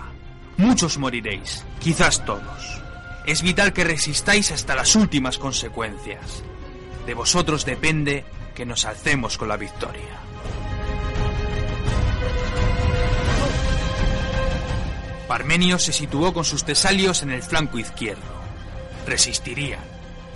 Muchos 0.57 0.97
moriréis, 0.99 1.65
quizás 1.81 2.25
todos. 2.25 2.83
Es 3.27 3.43
vital 3.43 3.73
que 3.73 3.85
resistáis 3.85 4.51
hasta 4.53 4.75
las 4.75 4.97
últimas 4.97 5.39
consecuencias. 5.39 6.43
De 7.11 7.15
vosotros 7.15 7.65
depende 7.65 8.25
que 8.55 8.65
nos 8.65 8.85
alcemos 8.85 9.37
con 9.37 9.49
la 9.49 9.57
victoria. 9.57 10.21
Parmenio 15.27 15.81
se 15.81 15.93
situó 15.93 16.33
con 16.33 16.45
sus 16.45 16.63
tesalios 16.63 17.25
en 17.25 17.33
el 17.33 17.43
flanco 17.43 17.81
izquierdo. 17.81 18.23
Resistirían, 19.09 19.81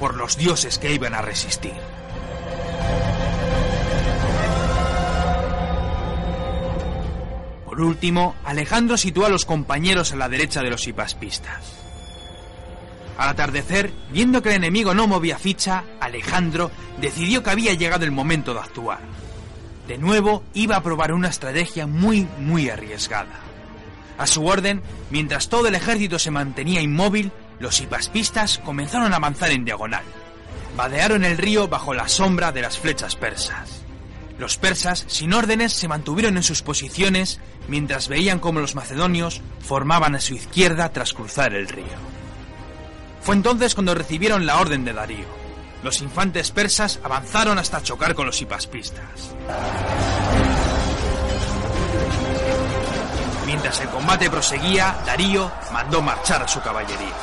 por 0.00 0.16
los 0.16 0.37
dioses 0.37 0.81
que 0.81 0.93
iban 0.93 1.14
a 1.14 1.23
resistir. 1.23 1.76
Por 7.66 7.81
último, 7.81 8.35
Alejandro 8.43 8.97
situó 8.97 9.26
a 9.26 9.28
los 9.28 9.45
compañeros 9.45 10.12
a 10.12 10.16
la 10.16 10.28
derecha 10.28 10.61
de 10.61 10.71
los 10.71 10.88
hipaspistas. 10.88 11.84
Al 13.16 13.28
atardecer, 13.28 13.92
viendo 14.11 14.42
que 14.42 14.50
el 14.50 14.56
enemigo 14.56 14.94
no 14.94 15.06
movía 15.06 15.38
ficha, 15.38 15.85
Alejandro 16.00 16.71
decidió 17.00 17.42
que 17.42 17.50
había 17.50 17.75
llegado 17.75 18.04
el 18.04 18.11
momento 18.11 18.54
de 18.54 18.61
actuar. 18.61 19.00
De 19.87 19.99
nuevo, 19.99 20.42
iba 20.54 20.76
a 20.76 20.83
probar 20.83 21.12
una 21.12 21.28
estrategia 21.28 21.87
muy, 21.87 22.26
muy 22.38 22.71
arriesgada. 22.71 23.40
A 24.18 24.26
su 24.26 24.47
orden, 24.47 24.83
mientras 25.11 25.49
todo 25.49 25.68
el 25.68 25.75
ejército 25.75 26.18
se 26.18 26.30
mantenía 26.30 26.80
inmóvil, 26.80 27.33
los 27.61 27.80
hipaspistas 27.80 28.59
comenzaron 28.59 29.12
a 29.12 29.16
avanzar 29.16 29.50
en 29.50 29.64
diagonal. 29.64 30.04
Vadearon 30.76 31.25
el 31.25 31.38
río 31.38 31.68
bajo 31.68 31.94
la 31.94 32.09
sombra 32.09 32.50
de 32.50 32.62
las 32.62 32.78
flechas 32.78 33.14
persas. 33.14 33.83
Los 34.38 34.56
persas, 34.56 35.04
sin 35.06 35.33
órdenes, 35.33 35.73
se 35.73 35.87
mantuvieron 35.87 36.37
en 36.37 36.42
sus 36.42 36.62
posiciones 36.62 37.40
mientras 37.68 38.09
veían 38.09 38.40
cómo 38.40 38.59
los 38.59 38.75
macedonios 38.75 39.40
formaban 39.61 40.16
a 40.16 40.21
su 40.21 40.35
izquierda 40.35 40.92
tras 40.92 41.12
cruzar 41.12 41.54
el 41.54 41.68
río. 41.68 42.13
Fue 43.25 43.35
entonces 43.35 43.75
cuando 43.75 43.95
recibieron 43.95 44.45
la 44.45 44.61
orden 44.61 44.85
de 44.85 44.93
Darío. 44.93 45.25
Los 45.83 46.02
infantes 46.02 46.50
persas 46.50 47.00
avanzaron 47.02 47.59
hasta 47.59 47.83
chocar 47.83 48.14
con 48.14 48.26
los 48.26 48.40
hipaspistas. 48.43 49.35
Mientras 53.47 53.81
el 53.81 53.88
combate 53.88 54.28
proseguía, 54.28 54.95
Darío 55.07 55.50
mandó 55.73 56.02
marchar 56.02 56.43
a 56.43 56.49
su 56.49 56.61
caballería. 56.61 57.14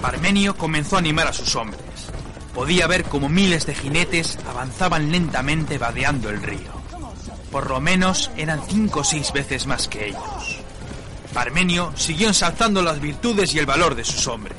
Parmenio 0.00 0.56
comenzó 0.56 0.96
a 0.96 1.00
animar 1.00 1.26
a 1.26 1.34
sus 1.34 1.54
hombres. 1.54 1.82
Podía 2.54 2.86
ver 2.86 3.04
como 3.04 3.28
miles 3.28 3.66
de 3.66 3.74
jinetes 3.74 4.38
avanzaban 4.48 5.12
lentamente 5.12 5.76
vadeando 5.76 6.30
el 6.30 6.42
río. 6.42 6.83
Por 7.54 7.70
lo 7.70 7.80
menos 7.80 8.32
eran 8.36 8.60
cinco 8.68 9.00
o 9.00 9.04
seis 9.04 9.32
veces 9.32 9.68
más 9.68 9.86
que 9.86 10.08
ellos. 10.08 10.58
Parmenio 11.32 11.92
siguió 11.94 12.26
ensalzando 12.26 12.82
las 12.82 13.00
virtudes 13.00 13.54
y 13.54 13.60
el 13.60 13.64
valor 13.64 13.94
de 13.94 14.04
sus 14.04 14.26
hombres. 14.26 14.56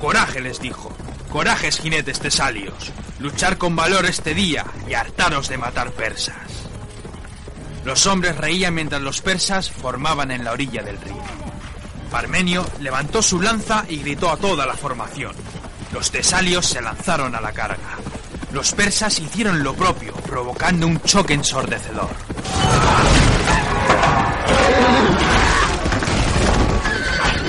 Coraje, 0.00 0.40
les 0.40 0.58
dijo. 0.58 0.96
Corajes, 1.28 1.78
jinetes 1.78 2.20
tesalios. 2.20 2.90
Luchar 3.18 3.58
con 3.58 3.76
valor 3.76 4.06
este 4.06 4.32
día 4.32 4.64
y 4.88 4.94
hartaros 4.94 5.50
de 5.50 5.58
matar 5.58 5.90
persas. 5.90 6.38
Los 7.84 8.06
hombres 8.06 8.34
reían 8.38 8.72
mientras 8.72 9.02
los 9.02 9.20
persas 9.20 9.70
formaban 9.70 10.30
en 10.30 10.42
la 10.42 10.52
orilla 10.52 10.82
del 10.82 10.98
río. 11.02 11.22
Parmenio 12.10 12.66
levantó 12.80 13.20
su 13.20 13.42
lanza 13.42 13.84
y 13.90 13.98
gritó 13.98 14.30
a 14.30 14.38
toda 14.38 14.64
la 14.64 14.74
formación. 14.74 15.36
Los 15.92 16.10
tesalios 16.10 16.64
se 16.64 16.80
lanzaron 16.80 17.34
a 17.34 17.42
la 17.42 17.52
carga. 17.52 17.98
Los 18.52 18.72
persas 18.72 19.18
hicieron 19.18 19.62
lo 19.62 19.74
propio, 19.74 20.12
provocando 20.12 20.86
un 20.86 21.00
choque 21.00 21.32
ensordecedor. 21.32 22.10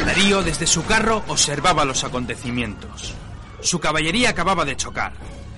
Darío 0.06 0.44
desde 0.44 0.66
su 0.66 0.86
carro 0.86 1.22
observaba 1.28 1.84
los 1.84 2.06
acontecimientos. 2.06 3.14
Su 3.60 3.80
caballería 3.80 4.30
acababa 4.30 4.64
de 4.64 4.78
chocar. 4.78 5.14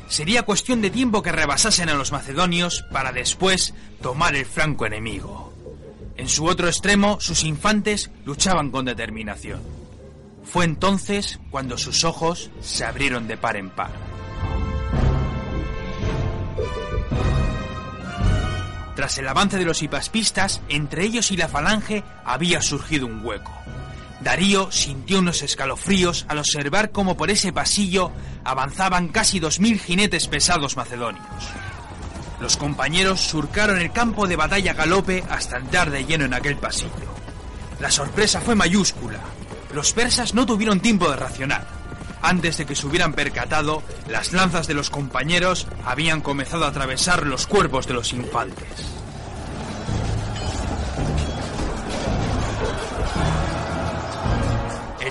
Sería 0.08 0.44
cuestión 0.44 0.82
de 0.82 0.90
tiempo 0.90 1.22
que 1.22 1.32
rebasasen 1.32 1.90
a 1.90 1.94
los 1.94 2.12
macedonios 2.12 2.84
para 2.92 3.12
después 3.12 3.76
tomar 4.02 4.36
el 4.36 4.46
flanco 4.46 4.88
enemigo. 4.88 5.54
En 6.18 6.28
su 6.28 6.46
otro 6.46 6.68
extremo, 6.68 7.20
sus 7.20 7.44
infantes 7.44 8.10
luchaban 8.26 8.72
con 8.72 8.86
determinación. 8.86 9.62
Fue 10.44 10.66
entonces 10.66 11.40
cuando 11.52 11.78
sus 11.78 12.04
ojos 12.04 12.50
se 12.62 12.86
abrieron 12.86 13.28
de 13.28 13.38
par 13.38 13.58
en 13.58 13.70
par. 13.70 14.05
Tras 19.06 19.20
el 19.20 19.28
avance 19.28 19.60
de 19.60 19.66
los 19.66 19.84
hipaspistas, 19.84 20.62
entre 20.68 21.04
ellos 21.04 21.30
y 21.30 21.38
la 21.38 21.48
falange 21.48 22.04
había 22.26 22.60
surgido 22.64 23.06
un 23.06 23.24
hueco. 23.24 23.54
Darío 24.20 24.72
sintió 24.72 25.20
unos 25.20 25.44
escalofríos 25.44 26.26
al 26.28 26.40
observar 26.40 26.90
cómo 26.90 27.16
por 27.16 27.30
ese 27.30 27.54
pasillo 27.54 28.12
avanzaban 28.44 29.10
casi 29.10 29.40
dos 29.40 29.60
mil 29.60 29.80
jinetes 29.80 30.28
pesados 30.28 30.76
macedonios. 30.76 31.24
Los 32.40 32.58
compañeros 32.58 33.22
surcaron 33.22 33.80
el 33.80 33.92
campo 33.92 34.26
de 34.26 34.38
batalla 34.38 34.74
galope 34.74 35.24
hasta 35.30 35.58
entrar 35.58 35.92
de 35.92 36.06
lleno 36.06 36.26
en 36.26 36.34
aquel 36.34 36.58
pasillo. 36.58 36.90
La 37.80 37.92
sorpresa 37.92 38.42
fue 38.42 38.56
mayúscula. 38.56 39.20
Los 39.72 39.94
persas 39.94 40.34
no 40.34 40.48
tuvieron 40.48 40.80
tiempo 40.80 41.08
de 41.12 41.18
racionar. 41.18 41.68
Antes 42.24 42.58
de 42.58 42.66
que 42.66 42.76
se 42.76 42.88
hubieran 42.88 43.14
percatado, 43.14 43.84
las 44.10 44.34
lanzas 44.34 44.66
de 44.66 44.74
los 44.74 44.90
compañeros 44.90 45.68
habían 45.86 46.22
comenzado 46.22 46.66
a 46.66 46.70
atravesar 46.70 47.28
los 47.28 47.46
cuerpos 47.46 47.86
de 47.86 47.94
los 47.94 48.14
infantes. 48.14 48.95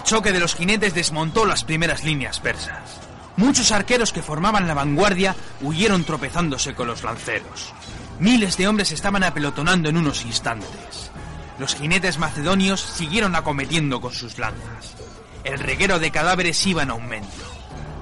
Choque 0.04 0.32
de 0.32 0.38
los 0.38 0.54
jinetes 0.54 0.94
desmontó 0.94 1.46
las 1.46 1.64
primeras 1.64 2.04
líneas 2.04 2.38
persas. 2.38 3.00
Muchos 3.36 3.72
arqueros 3.72 4.12
que 4.12 4.22
formaban 4.22 4.68
la 4.68 4.74
vanguardia 4.74 5.34
huyeron 5.60 6.04
tropezándose 6.04 6.74
con 6.74 6.86
los 6.86 7.02
lanceros. 7.02 7.72
Miles 8.20 8.56
de 8.56 8.68
hombres 8.68 8.92
estaban 8.92 9.24
apelotonando 9.24 9.88
en 9.88 9.96
unos 9.96 10.24
instantes. 10.24 11.10
Los 11.58 11.74
jinetes 11.74 12.18
macedonios 12.18 12.80
siguieron 12.80 13.34
acometiendo 13.34 14.00
con 14.00 14.12
sus 14.12 14.38
lanzas. 14.38 14.94
El 15.42 15.58
reguero 15.58 15.98
de 15.98 16.10
cadáveres 16.10 16.64
iba 16.66 16.82
en 16.82 16.90
aumento. 16.90 17.44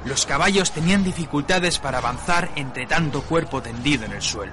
Los 0.04 0.26
caballos 0.26 0.72
tenían 0.72 1.04
dificultades 1.04 1.78
para 1.78 1.98
avanzar 1.98 2.50
entre 2.56 2.86
tanto 2.86 3.22
cuerpo 3.22 3.62
tendido 3.62 4.04
en 4.04 4.12
el 4.12 4.22
suelo. 4.22 4.52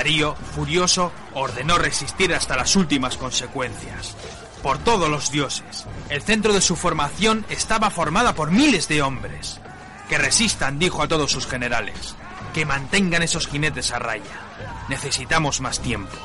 Darío, 0.00 0.34
furioso, 0.54 1.12
ordenó 1.34 1.76
resistir 1.76 2.34
hasta 2.34 2.56
las 2.56 2.74
últimas 2.74 3.18
consecuencias. 3.18 4.16
Por 4.62 4.78
todos 4.78 5.10
los 5.10 5.30
dioses, 5.30 5.84
el 6.08 6.22
centro 6.22 6.54
de 6.54 6.62
su 6.62 6.74
formación 6.74 7.44
estaba 7.50 7.90
formada 7.90 8.34
por 8.34 8.50
miles 8.50 8.88
de 8.88 9.02
hombres. 9.02 9.60
Que 10.08 10.16
resistan, 10.16 10.78
dijo 10.78 11.02
a 11.02 11.08
todos 11.08 11.30
sus 11.30 11.46
generales. 11.46 12.16
Que 12.54 12.64
mantengan 12.64 13.22
esos 13.22 13.46
jinetes 13.46 13.92
a 13.92 13.98
raya. 13.98 14.40
Necesitamos 14.88 15.60
más 15.60 15.80
tiempo. 15.80 16.16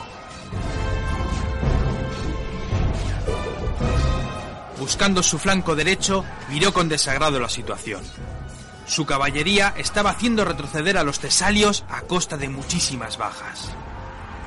Buscando 4.80 5.22
su 5.22 5.38
flanco 5.38 5.76
derecho, 5.76 6.24
miró 6.48 6.74
con 6.74 6.88
desagrado 6.88 7.42
la 7.42 7.50
situación. 7.50 8.04
Su 8.86 9.06
caballería 9.06 9.74
estaba 9.78 10.12
haciendo 10.12 10.46
retroceder 10.46 10.98
a 10.98 11.04
los 11.04 11.20
tesalios 11.20 11.84
a 11.90 12.02
costa 12.02 12.38
de 12.38 12.50
muchísimas 12.50 13.18
bajas. 13.18 13.72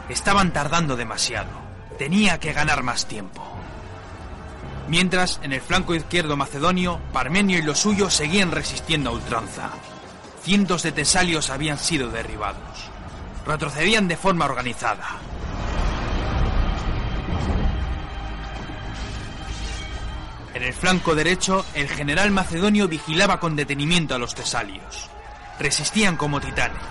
Estaban 0.09 0.53
tardando 0.53 0.97
demasiado. 0.97 1.51
Tenía 1.99 2.39
que 2.39 2.53
ganar 2.53 2.83
más 2.83 3.07
tiempo. 3.07 3.45
Mientras, 4.89 5.41
en 5.43 5.53
el 5.53 5.61
flanco 5.61 5.95
izquierdo 5.95 6.37
macedonio, 6.37 7.01
Parmenio 7.13 7.59
y 7.59 7.63
los 7.63 7.81
suyos 7.81 8.15
seguían 8.15 8.53
resistiendo 8.53 9.11
a 9.11 9.15
ultranza. 9.15 9.71
Cientos 10.43 10.83
de 10.83 10.93
tesalios 10.93 11.51
habían 11.51 11.79
sido 11.79 12.09
derribados. 12.09 12.91
Retrocedían 13.45 14.09
de 14.09 14.17
forma 14.17 14.47
organizada. 14.47 15.05
En 20.59 20.65
el 20.65 20.73
flanco 20.75 21.15
derecho, 21.15 21.65
el 21.75 21.89
general 21.89 22.33
macedonio 22.33 22.89
vigilaba 22.89 23.39
con 23.39 23.55
detenimiento 23.55 24.17
a 24.17 24.19
los 24.19 24.35
tesalios. 24.35 25.09
Resistían 25.61 26.17
como 26.17 26.41
titanes, 26.41 26.83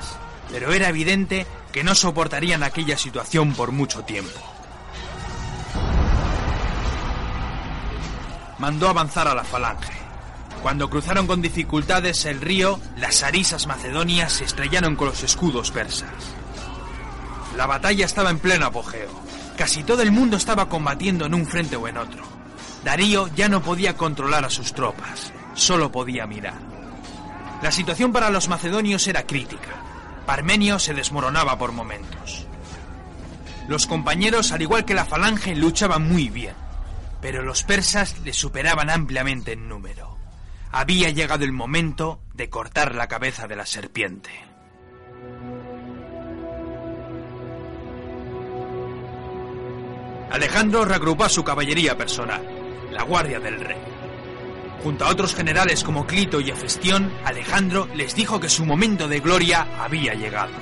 pero 0.50 0.72
era 0.72 0.88
evidente 0.88 1.46
que 1.74 1.84
no 1.84 1.94
soportarían 1.94 2.64
aquella 2.64 2.98
situación 2.98 3.54
por 3.54 3.74
mucho 3.74 4.04
tiempo. 4.06 4.40
Mandó 8.58 8.88
avanzar 8.88 9.28
a 9.28 9.36
la 9.36 9.44
falange. 9.44 9.92
Cuando 10.62 10.90
cruzaron 10.90 11.28
con 11.28 11.42
dificultades 11.42 12.24
el 12.24 12.40
río, 12.40 12.80
las 12.96 13.22
arisas 13.24 13.68
macedonias 13.68 14.32
se 14.32 14.46
estrellaron 14.46 14.96
con 14.96 15.10
los 15.10 15.24
escudos 15.24 15.72
persas. 15.72 16.14
La 17.58 17.66
batalla 17.66 18.06
estaba 18.06 18.30
en 18.30 18.40
pleno 18.40 18.68
apogeo. 18.68 19.10
Casi 19.58 19.84
todo 19.84 20.04
el 20.04 20.14
mundo 20.14 20.38
estaba 20.38 20.70
combatiendo 20.70 21.26
en 21.26 21.34
un 21.34 21.46
frente 21.46 21.76
o 21.76 21.86
en 21.90 21.98
otro. 21.98 22.37
Darío 22.84 23.28
ya 23.36 23.50
no 23.50 23.62
podía 23.62 23.98
controlar 23.98 24.46
a 24.46 24.50
sus 24.50 24.74
tropas, 24.74 25.34
solo 25.54 25.92
podía 25.92 26.26
mirar. 26.28 26.56
La 27.62 27.72
situación 27.72 28.14
para 28.14 28.30
los 28.30 28.48
macedonios 28.50 29.08
era 29.08 29.26
crítica. 29.26 29.70
Parmenio 30.26 30.78
se 30.80 30.94
desmoronaba 30.94 31.58
por 31.58 31.72
momentos. 31.72 32.46
Los 33.68 33.88
compañeros, 33.88 34.52
al 34.52 34.62
igual 34.62 34.86
que 34.86 34.94
la 34.94 35.06
falange, 35.06 35.56
luchaban 35.56 36.08
muy 36.08 36.30
bien, 36.30 36.54
pero 37.22 37.42
los 37.42 37.64
persas 37.64 38.20
le 38.24 38.34
superaban 38.34 38.90
ampliamente 38.90 39.54
en 39.54 39.68
número. 39.68 40.18
Había 40.72 41.10
llegado 41.10 41.44
el 41.44 41.52
momento 41.52 42.22
de 42.34 42.50
cortar 42.50 42.94
la 42.94 43.08
cabeza 43.08 43.48
de 43.48 43.56
la 43.56 43.66
serpiente. 43.66 44.30
Alejandro 50.30 50.86
reagrupó 50.86 51.24
a 51.24 51.30
su 51.30 51.44
caballería 51.44 51.98
personal. 51.98 52.57
La 52.98 53.04
guardia 53.04 53.40
del 53.40 53.60
rey. 53.60 53.78
Junto 54.82 55.06
a 55.06 55.10
otros 55.10 55.36
generales 55.36 55.84
como 55.84 56.08
Clito 56.08 56.42
y 56.42 56.50
Hefestión, 56.50 57.14
Alejandro 57.26 57.88
les 57.94 58.16
dijo 58.16 58.40
que 58.40 58.50
su 58.50 58.66
momento 58.66 59.08
de 59.08 59.20
gloria 59.20 59.68
había 59.80 60.16
llegado. 60.16 60.54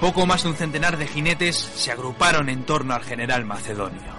Poco 0.00 0.26
más 0.26 0.42
de 0.42 0.48
un 0.48 0.56
centenar 0.56 0.96
de 0.96 1.06
jinetes 1.06 1.56
se 1.56 1.92
agruparon 1.92 2.48
en 2.48 2.64
torno 2.64 2.94
al 2.94 3.04
general 3.04 3.44
macedonio. 3.44 4.10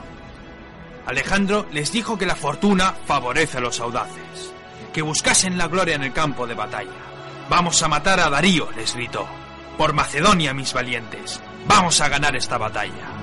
Alejandro 1.05 1.65
les 1.73 1.91
dijo 1.91 2.17
que 2.17 2.25
la 2.25 2.35
fortuna 2.35 2.93
favorece 3.05 3.57
a 3.57 3.61
los 3.61 3.81
audaces, 3.81 4.53
que 4.93 5.01
buscasen 5.01 5.57
la 5.57 5.67
gloria 5.67 5.95
en 5.95 6.03
el 6.03 6.13
campo 6.13 6.47
de 6.47 6.53
batalla. 6.53 6.91
Vamos 7.49 7.83
a 7.83 7.89
matar 7.89 8.21
a 8.21 8.29
Darío, 8.29 8.69
les 8.77 8.95
gritó. 8.95 9.40
Por 9.77 9.93
Macedonia, 9.93 10.53
mis 10.53 10.73
valientes. 10.73 11.41
Vamos 11.65 11.99
a 12.01 12.09
ganar 12.09 12.35
esta 12.35 12.57
batalla. 12.57 13.21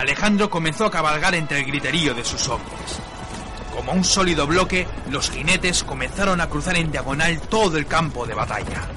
Alejandro 0.00 0.48
comenzó 0.48 0.86
a 0.86 0.90
cabalgar 0.90 1.34
entre 1.34 1.58
el 1.58 1.66
griterío 1.66 2.14
de 2.14 2.24
sus 2.24 2.48
hombres. 2.48 3.00
Como 3.74 3.92
un 3.92 4.02
sólido 4.02 4.46
bloque, 4.46 4.88
los 5.10 5.30
jinetes 5.30 5.84
comenzaron 5.84 6.40
a 6.40 6.48
cruzar 6.48 6.76
en 6.76 6.90
diagonal 6.90 7.38
todo 7.42 7.76
el 7.76 7.86
campo 7.86 8.26
de 8.26 8.34
batalla. 8.34 8.88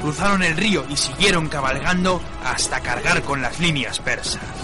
Cruzaron 0.00 0.44
el 0.44 0.56
río 0.56 0.86
y 0.88 0.96
siguieron 0.96 1.48
cabalgando 1.48 2.22
hasta 2.44 2.80
cargar 2.80 3.22
con 3.22 3.42
las 3.42 3.58
líneas 3.58 3.98
persas. 3.98 4.55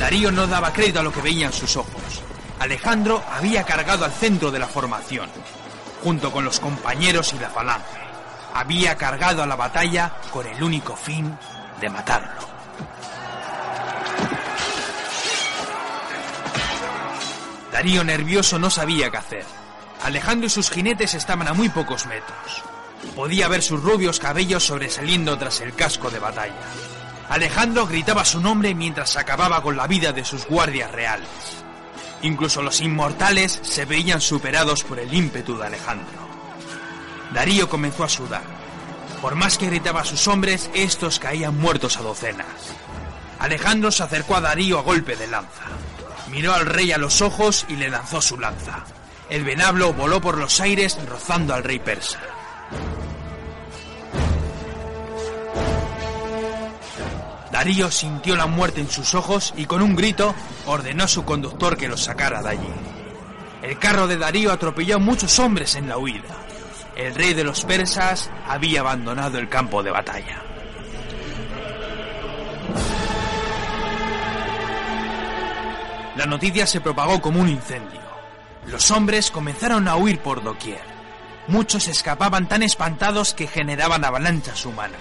Darío 0.00 0.30
no 0.30 0.46
daba 0.46 0.72
crédito 0.72 1.00
a 1.00 1.02
lo 1.02 1.12
que 1.12 1.20
veían 1.20 1.52
sus 1.52 1.76
ojos. 1.76 2.22
Alejandro 2.60 3.22
había 3.32 3.64
cargado 3.64 4.04
al 4.04 4.12
centro 4.12 4.50
de 4.50 4.58
la 4.58 4.68
formación, 4.68 5.28
junto 6.02 6.30
con 6.30 6.44
los 6.44 6.60
compañeros 6.60 7.32
y 7.32 7.38
la 7.38 7.50
falange. 7.50 8.00
Había 8.54 8.96
cargado 8.96 9.42
a 9.42 9.46
la 9.46 9.56
batalla 9.56 10.12
con 10.30 10.46
el 10.46 10.62
único 10.62 10.96
fin 10.96 11.36
de 11.80 11.90
matarlo. 11.90 12.46
Darío 17.72 18.04
nervioso 18.04 18.58
no 18.58 18.70
sabía 18.70 19.10
qué 19.10 19.16
hacer. 19.16 19.44
Alejandro 20.04 20.46
y 20.46 20.50
sus 20.50 20.70
jinetes 20.70 21.14
estaban 21.14 21.48
a 21.48 21.52
muy 21.52 21.68
pocos 21.68 22.06
metros. 22.06 22.62
Podía 23.14 23.48
ver 23.48 23.62
sus 23.62 23.82
rubios 23.82 24.18
cabellos 24.18 24.64
sobresaliendo 24.64 25.38
tras 25.38 25.60
el 25.60 25.74
casco 25.74 26.10
de 26.10 26.18
batalla. 26.18 26.54
Alejandro 27.28 27.86
gritaba 27.86 28.24
su 28.24 28.40
nombre 28.40 28.74
mientras 28.74 29.16
acababa 29.16 29.62
con 29.62 29.76
la 29.76 29.86
vida 29.86 30.12
de 30.12 30.24
sus 30.24 30.46
guardias 30.46 30.92
reales. 30.92 31.28
Incluso 32.22 32.62
los 32.62 32.80
inmortales 32.80 33.58
se 33.62 33.84
veían 33.84 34.20
superados 34.20 34.84
por 34.84 34.98
el 34.98 35.12
ímpetu 35.12 35.56
de 35.56 35.66
Alejandro. 35.66 36.26
Darío 37.32 37.68
comenzó 37.68 38.04
a 38.04 38.08
sudar. 38.08 38.44
Por 39.20 39.34
más 39.34 39.58
que 39.58 39.66
gritaba 39.66 40.02
a 40.02 40.04
sus 40.04 40.28
hombres, 40.28 40.70
estos 40.74 41.18
caían 41.18 41.58
muertos 41.58 41.96
a 41.96 42.02
docenas. 42.02 42.46
Alejandro 43.38 43.90
se 43.90 44.02
acercó 44.02 44.36
a 44.36 44.40
Darío 44.40 44.78
a 44.78 44.82
golpe 44.82 45.16
de 45.16 45.26
lanza. 45.26 45.64
Miró 46.30 46.54
al 46.54 46.66
rey 46.66 46.92
a 46.92 46.98
los 46.98 47.22
ojos 47.22 47.66
y 47.68 47.76
le 47.76 47.88
lanzó 47.88 48.20
su 48.20 48.38
lanza. 48.38 48.84
El 49.28 49.44
venablo 49.44 49.92
voló 49.92 50.20
por 50.20 50.38
los 50.38 50.60
aires 50.60 50.98
rozando 51.08 51.54
al 51.54 51.64
rey 51.64 51.78
persa. 51.78 52.20
Darío 57.56 57.90
sintió 57.90 58.36
la 58.36 58.46
muerte 58.46 58.82
en 58.82 58.90
sus 58.90 59.14
ojos 59.14 59.54
y 59.56 59.64
con 59.64 59.80
un 59.80 59.96
grito 59.96 60.34
ordenó 60.66 61.04
a 61.04 61.08
su 61.08 61.24
conductor 61.24 61.78
que 61.78 61.88
los 61.88 62.04
sacara 62.04 62.42
de 62.42 62.50
allí. 62.50 62.68
El 63.62 63.78
carro 63.78 64.06
de 64.06 64.18
Darío 64.18 64.52
atropelló 64.52 64.96
a 64.96 64.98
muchos 64.98 65.38
hombres 65.38 65.74
en 65.74 65.88
la 65.88 65.96
huida. 65.96 66.36
El 66.96 67.14
rey 67.14 67.32
de 67.32 67.44
los 67.44 67.64
persas 67.64 68.30
había 68.46 68.80
abandonado 68.80 69.38
el 69.38 69.48
campo 69.48 69.82
de 69.82 69.90
batalla. 69.90 70.42
La 76.14 76.26
noticia 76.26 76.66
se 76.66 76.82
propagó 76.82 77.22
como 77.22 77.40
un 77.40 77.48
incendio. 77.48 78.02
Los 78.66 78.90
hombres 78.90 79.30
comenzaron 79.30 79.88
a 79.88 79.96
huir 79.96 80.18
por 80.18 80.42
doquier. 80.42 80.84
Muchos 81.48 81.88
escapaban 81.88 82.48
tan 82.48 82.62
espantados 82.62 83.32
que 83.32 83.46
generaban 83.46 84.04
avalanchas 84.04 84.66
humanas. 84.66 85.00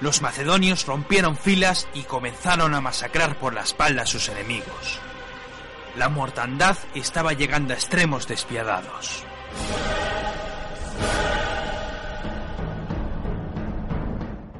Los 0.00 0.22
macedonios 0.22 0.86
rompieron 0.86 1.36
filas 1.36 1.88
y 1.94 2.02
comenzaron 2.02 2.74
a 2.74 2.80
masacrar 2.80 3.38
por 3.38 3.54
la 3.54 3.62
espalda 3.62 4.02
a 4.02 4.06
sus 4.06 4.28
enemigos. 4.28 4.98
La 5.96 6.08
mortandad 6.08 6.76
estaba 6.94 7.32
llegando 7.32 7.72
a 7.72 7.76
extremos 7.76 8.26
despiadados. 8.26 9.24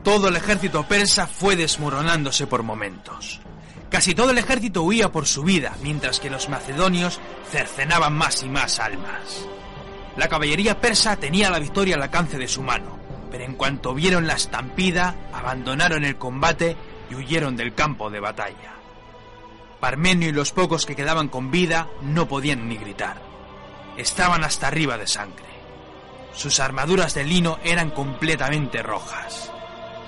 Todo 0.04 0.28
el 0.28 0.36
ejército 0.36 0.84
persa 0.84 1.26
fue 1.26 1.56
desmoronándose 1.56 2.46
por 2.46 2.62
momentos. 2.62 3.40
Casi 3.90 4.14
todo 4.14 4.30
el 4.30 4.38
ejército 4.38 4.82
huía 4.82 5.10
por 5.10 5.26
su 5.26 5.42
vida, 5.44 5.76
mientras 5.82 6.20
que 6.20 6.30
los 6.30 6.48
macedonios 6.48 7.20
cercenaban 7.50 8.12
más 8.12 8.42
y 8.42 8.48
más 8.48 8.80
almas. 8.80 9.46
La 10.16 10.28
caballería 10.28 10.80
persa 10.80 11.16
tenía 11.16 11.50
la 11.50 11.58
victoria 11.58 11.96
al 11.96 12.02
alcance 12.02 12.38
de 12.38 12.48
su 12.48 12.62
mano, 12.62 12.98
pero 13.34 13.46
en 13.46 13.56
cuanto 13.56 13.94
vieron 13.94 14.28
la 14.28 14.34
estampida, 14.34 15.16
abandonaron 15.32 16.04
el 16.04 16.16
combate 16.18 16.76
y 17.10 17.16
huyeron 17.16 17.56
del 17.56 17.74
campo 17.74 18.08
de 18.08 18.20
batalla. 18.20 18.74
Parmenio 19.80 20.28
y 20.28 20.32
los 20.32 20.52
pocos 20.52 20.86
que 20.86 20.94
quedaban 20.94 21.26
con 21.26 21.50
vida 21.50 21.88
no 22.00 22.28
podían 22.28 22.68
ni 22.68 22.76
gritar. 22.76 23.20
Estaban 23.96 24.44
hasta 24.44 24.68
arriba 24.68 24.96
de 24.96 25.08
sangre. 25.08 25.48
Sus 26.32 26.60
armaduras 26.60 27.12
de 27.14 27.24
lino 27.24 27.58
eran 27.64 27.90
completamente 27.90 28.84
rojas. 28.84 29.50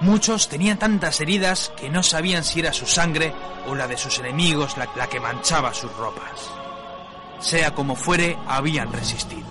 Muchos 0.02 0.48
tenían 0.48 0.78
tantas 0.78 1.20
heridas 1.20 1.72
que 1.76 1.90
no 1.90 2.04
sabían 2.04 2.44
si 2.44 2.60
era 2.60 2.72
su 2.72 2.86
sangre 2.86 3.32
o 3.66 3.74
la 3.74 3.88
de 3.88 3.96
sus 3.96 4.20
enemigos 4.20 4.78
la, 4.78 4.88
la, 4.94 5.08
que 5.08 5.18
manchaba 5.18 5.74
sus 5.74 5.92
ropas. 5.96 6.52
Sea 7.40 7.74
como 7.74 7.96
fuere, 7.96 8.38
habían 8.46 8.92
resistido, 8.92 9.48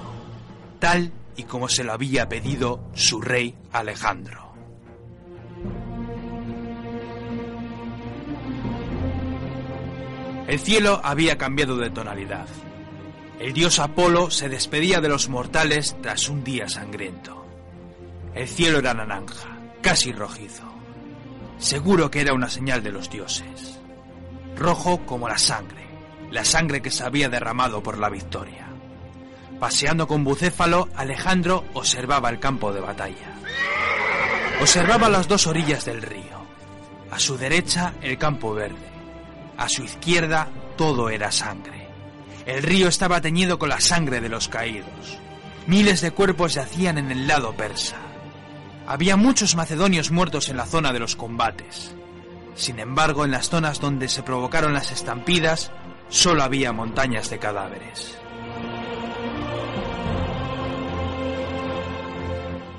tal 0.80 1.12
y 1.36 1.44
como 1.44 1.70
se 1.70 1.84
lo 1.84 1.94
había 1.94 2.30
pedido 2.30 2.90
su 2.94 3.22
rey 3.22 3.56
Alejandro. 3.72 4.54
El 10.48 10.60
cielo 10.60 11.02
había 11.04 11.38
cambiado 11.38 11.78
de 11.78 11.90
tonalidad. 11.90 12.48
El 13.40 13.54
dios 13.54 13.80
Apolo 13.80 14.30
se 14.30 14.48
despedía 14.48 15.02
de 15.02 15.10
los 15.10 15.28
mortales 15.28 15.98
tras 16.02 16.30
un 16.30 16.44
día 16.44 16.70
sangriento. 16.70 17.46
El 18.34 18.48
cielo 18.48 18.80
era 18.80 18.94
naranja, 18.94 19.58
casi 19.82 20.12
rojizo. 20.12 20.64
Seguro 21.58 22.12
que 22.12 22.22
era 22.22 22.34
una 22.34 22.50
señal 22.50 22.84
de 22.84 22.92
los 22.92 23.10
dioses. 23.10 23.80
Rojo 24.56 25.06
como 25.06 25.28
la 25.28 25.38
sangre, 25.38 25.88
la 26.32 26.46
sangre 26.46 26.82
que 26.82 26.92
se 26.92 27.04
había 27.04 27.28
derramado 27.28 27.82
por 27.82 27.98
la 27.98 28.10
victoria. 28.10 28.65
Paseando 29.60 30.08
con 30.08 30.24
Bucéfalo, 30.24 30.90
Alejandro 30.96 31.64
observaba 31.74 32.30
el 32.30 32.40
campo 32.40 32.74
de 32.74 32.82
batalla. 32.82 33.34
Observaba 34.62 35.10
las 35.10 35.28
dos 35.28 35.48
orillas 35.48 35.86
del 35.86 36.02
río. 36.02 36.46
A 37.10 37.20
su 37.20 37.38
derecha 37.38 37.94
el 38.02 38.18
campo 38.18 38.54
verde. 38.54 38.90
A 39.58 39.70
su 39.70 39.84
izquierda 39.84 40.50
todo 40.78 41.10
era 41.10 41.32
sangre. 41.32 41.88
El 42.46 42.64
río 42.64 42.90
estaba 42.90 43.22
teñido 43.22 43.58
con 43.58 43.70
la 43.70 43.80
sangre 43.80 44.20
de 44.20 44.30
los 44.30 44.50
caídos. 44.50 45.20
Miles 45.68 46.02
de 46.02 46.12
cuerpos 46.12 46.54
yacían 46.54 46.98
en 46.98 47.12
el 47.12 47.28
lado 47.28 47.54
persa. 47.56 47.98
Había 48.88 49.16
muchos 49.16 49.56
macedonios 49.56 50.12
muertos 50.12 50.50
en 50.50 50.58
la 50.58 50.66
zona 50.66 50.94
de 50.94 51.00
los 51.00 51.16
combates. 51.16 51.96
Sin 52.56 52.80
embargo, 52.80 53.26
en 53.26 53.32
las 53.32 53.50
zonas 53.50 53.80
donde 53.80 54.10
se 54.10 54.22
provocaron 54.22 54.74
las 54.74 54.92
estampidas, 54.92 55.72
solo 56.10 56.44
había 56.44 56.72
montañas 56.72 57.30
de 57.30 57.40
cadáveres. 57.40 58.18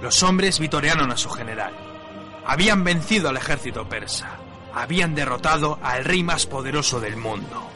Los 0.07 0.23
hombres 0.23 0.61
vitorearon 0.61 1.11
a 1.11 1.16
su 1.16 1.29
general. 1.29 1.73
Habían 2.47 2.85
vencido 2.85 3.29
al 3.29 3.38
ejército 3.38 3.88
persa. 3.88 4.37
Habían 4.73 5.16
derrotado 5.16 5.81
al 5.83 6.05
rey 6.05 6.23
más 6.23 6.47
poderoso 6.47 7.01
del 7.01 7.16
mundo. 7.16 7.69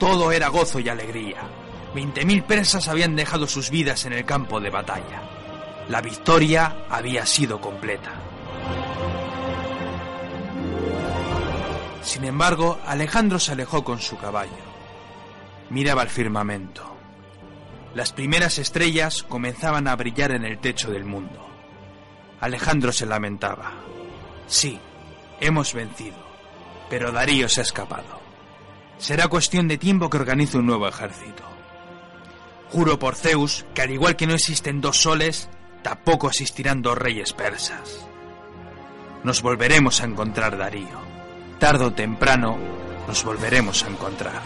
Todo 0.00 0.32
era 0.32 0.48
gozo 0.48 0.80
y 0.80 0.88
alegría. 0.88 1.42
Veinte 1.94 2.24
mil 2.24 2.42
persas 2.42 2.88
habían 2.88 3.14
dejado 3.14 3.46
sus 3.46 3.70
vidas 3.70 4.04
en 4.04 4.14
el 4.14 4.24
campo 4.24 4.58
de 4.58 4.70
batalla. 4.70 5.22
La 5.88 6.00
victoria 6.00 6.86
había 6.90 7.24
sido 7.24 7.60
completa. 7.60 8.14
Sin 12.02 12.24
embargo, 12.24 12.80
Alejandro 12.84 13.38
se 13.38 13.52
alejó 13.52 13.84
con 13.84 14.00
su 14.00 14.18
caballo. 14.18 14.50
Miraba 15.68 16.02
el 16.02 16.08
firmamento. 16.08 16.96
Las 17.94 18.12
primeras 18.12 18.58
estrellas 18.58 19.22
comenzaban 19.22 19.86
a 19.86 19.94
brillar 19.94 20.32
en 20.32 20.44
el 20.44 20.58
techo 20.58 20.90
del 20.90 21.04
mundo. 21.04 21.49
Alejandro 22.40 22.92
se 22.92 23.06
lamentaba. 23.06 23.72
Sí, 24.46 24.80
Hemos 25.40 25.72
vencido, 25.72 26.18
pero 26.90 27.12
Darío 27.12 27.48
se 27.48 27.60
ha 27.60 27.62
escapado. 27.62 28.20
Será 28.98 29.28
cuestión 29.28 29.68
de 29.68 29.78
tiempo 29.78 30.10
que 30.10 30.18
organice 30.18 30.58
un 30.58 30.66
nuevo 30.66 30.86
ejército. 30.86 31.42
Juro 32.68 32.98
por 32.98 33.16
Zeus 33.16 33.64
que 33.74 33.80
al 33.80 33.90
igual 33.90 34.16
que 34.16 34.26
no 34.26 34.34
existen 34.34 34.82
dos 34.82 35.00
soles, 35.00 35.48
tampoco 35.82 36.28
existirán 36.28 36.82
dos 36.82 36.98
reyes 36.98 37.32
persas. 37.32 38.06
Nos 39.24 39.40
volveremos 39.40 40.02
a 40.02 40.04
encontrar, 40.04 40.58
Darío. 40.58 41.00
Tardo 41.58 41.86
o 41.86 41.92
temprano 41.92 42.58
nos 43.08 43.24
volveremos 43.24 43.82
a 43.82 43.88
encontrar. 43.88 44.42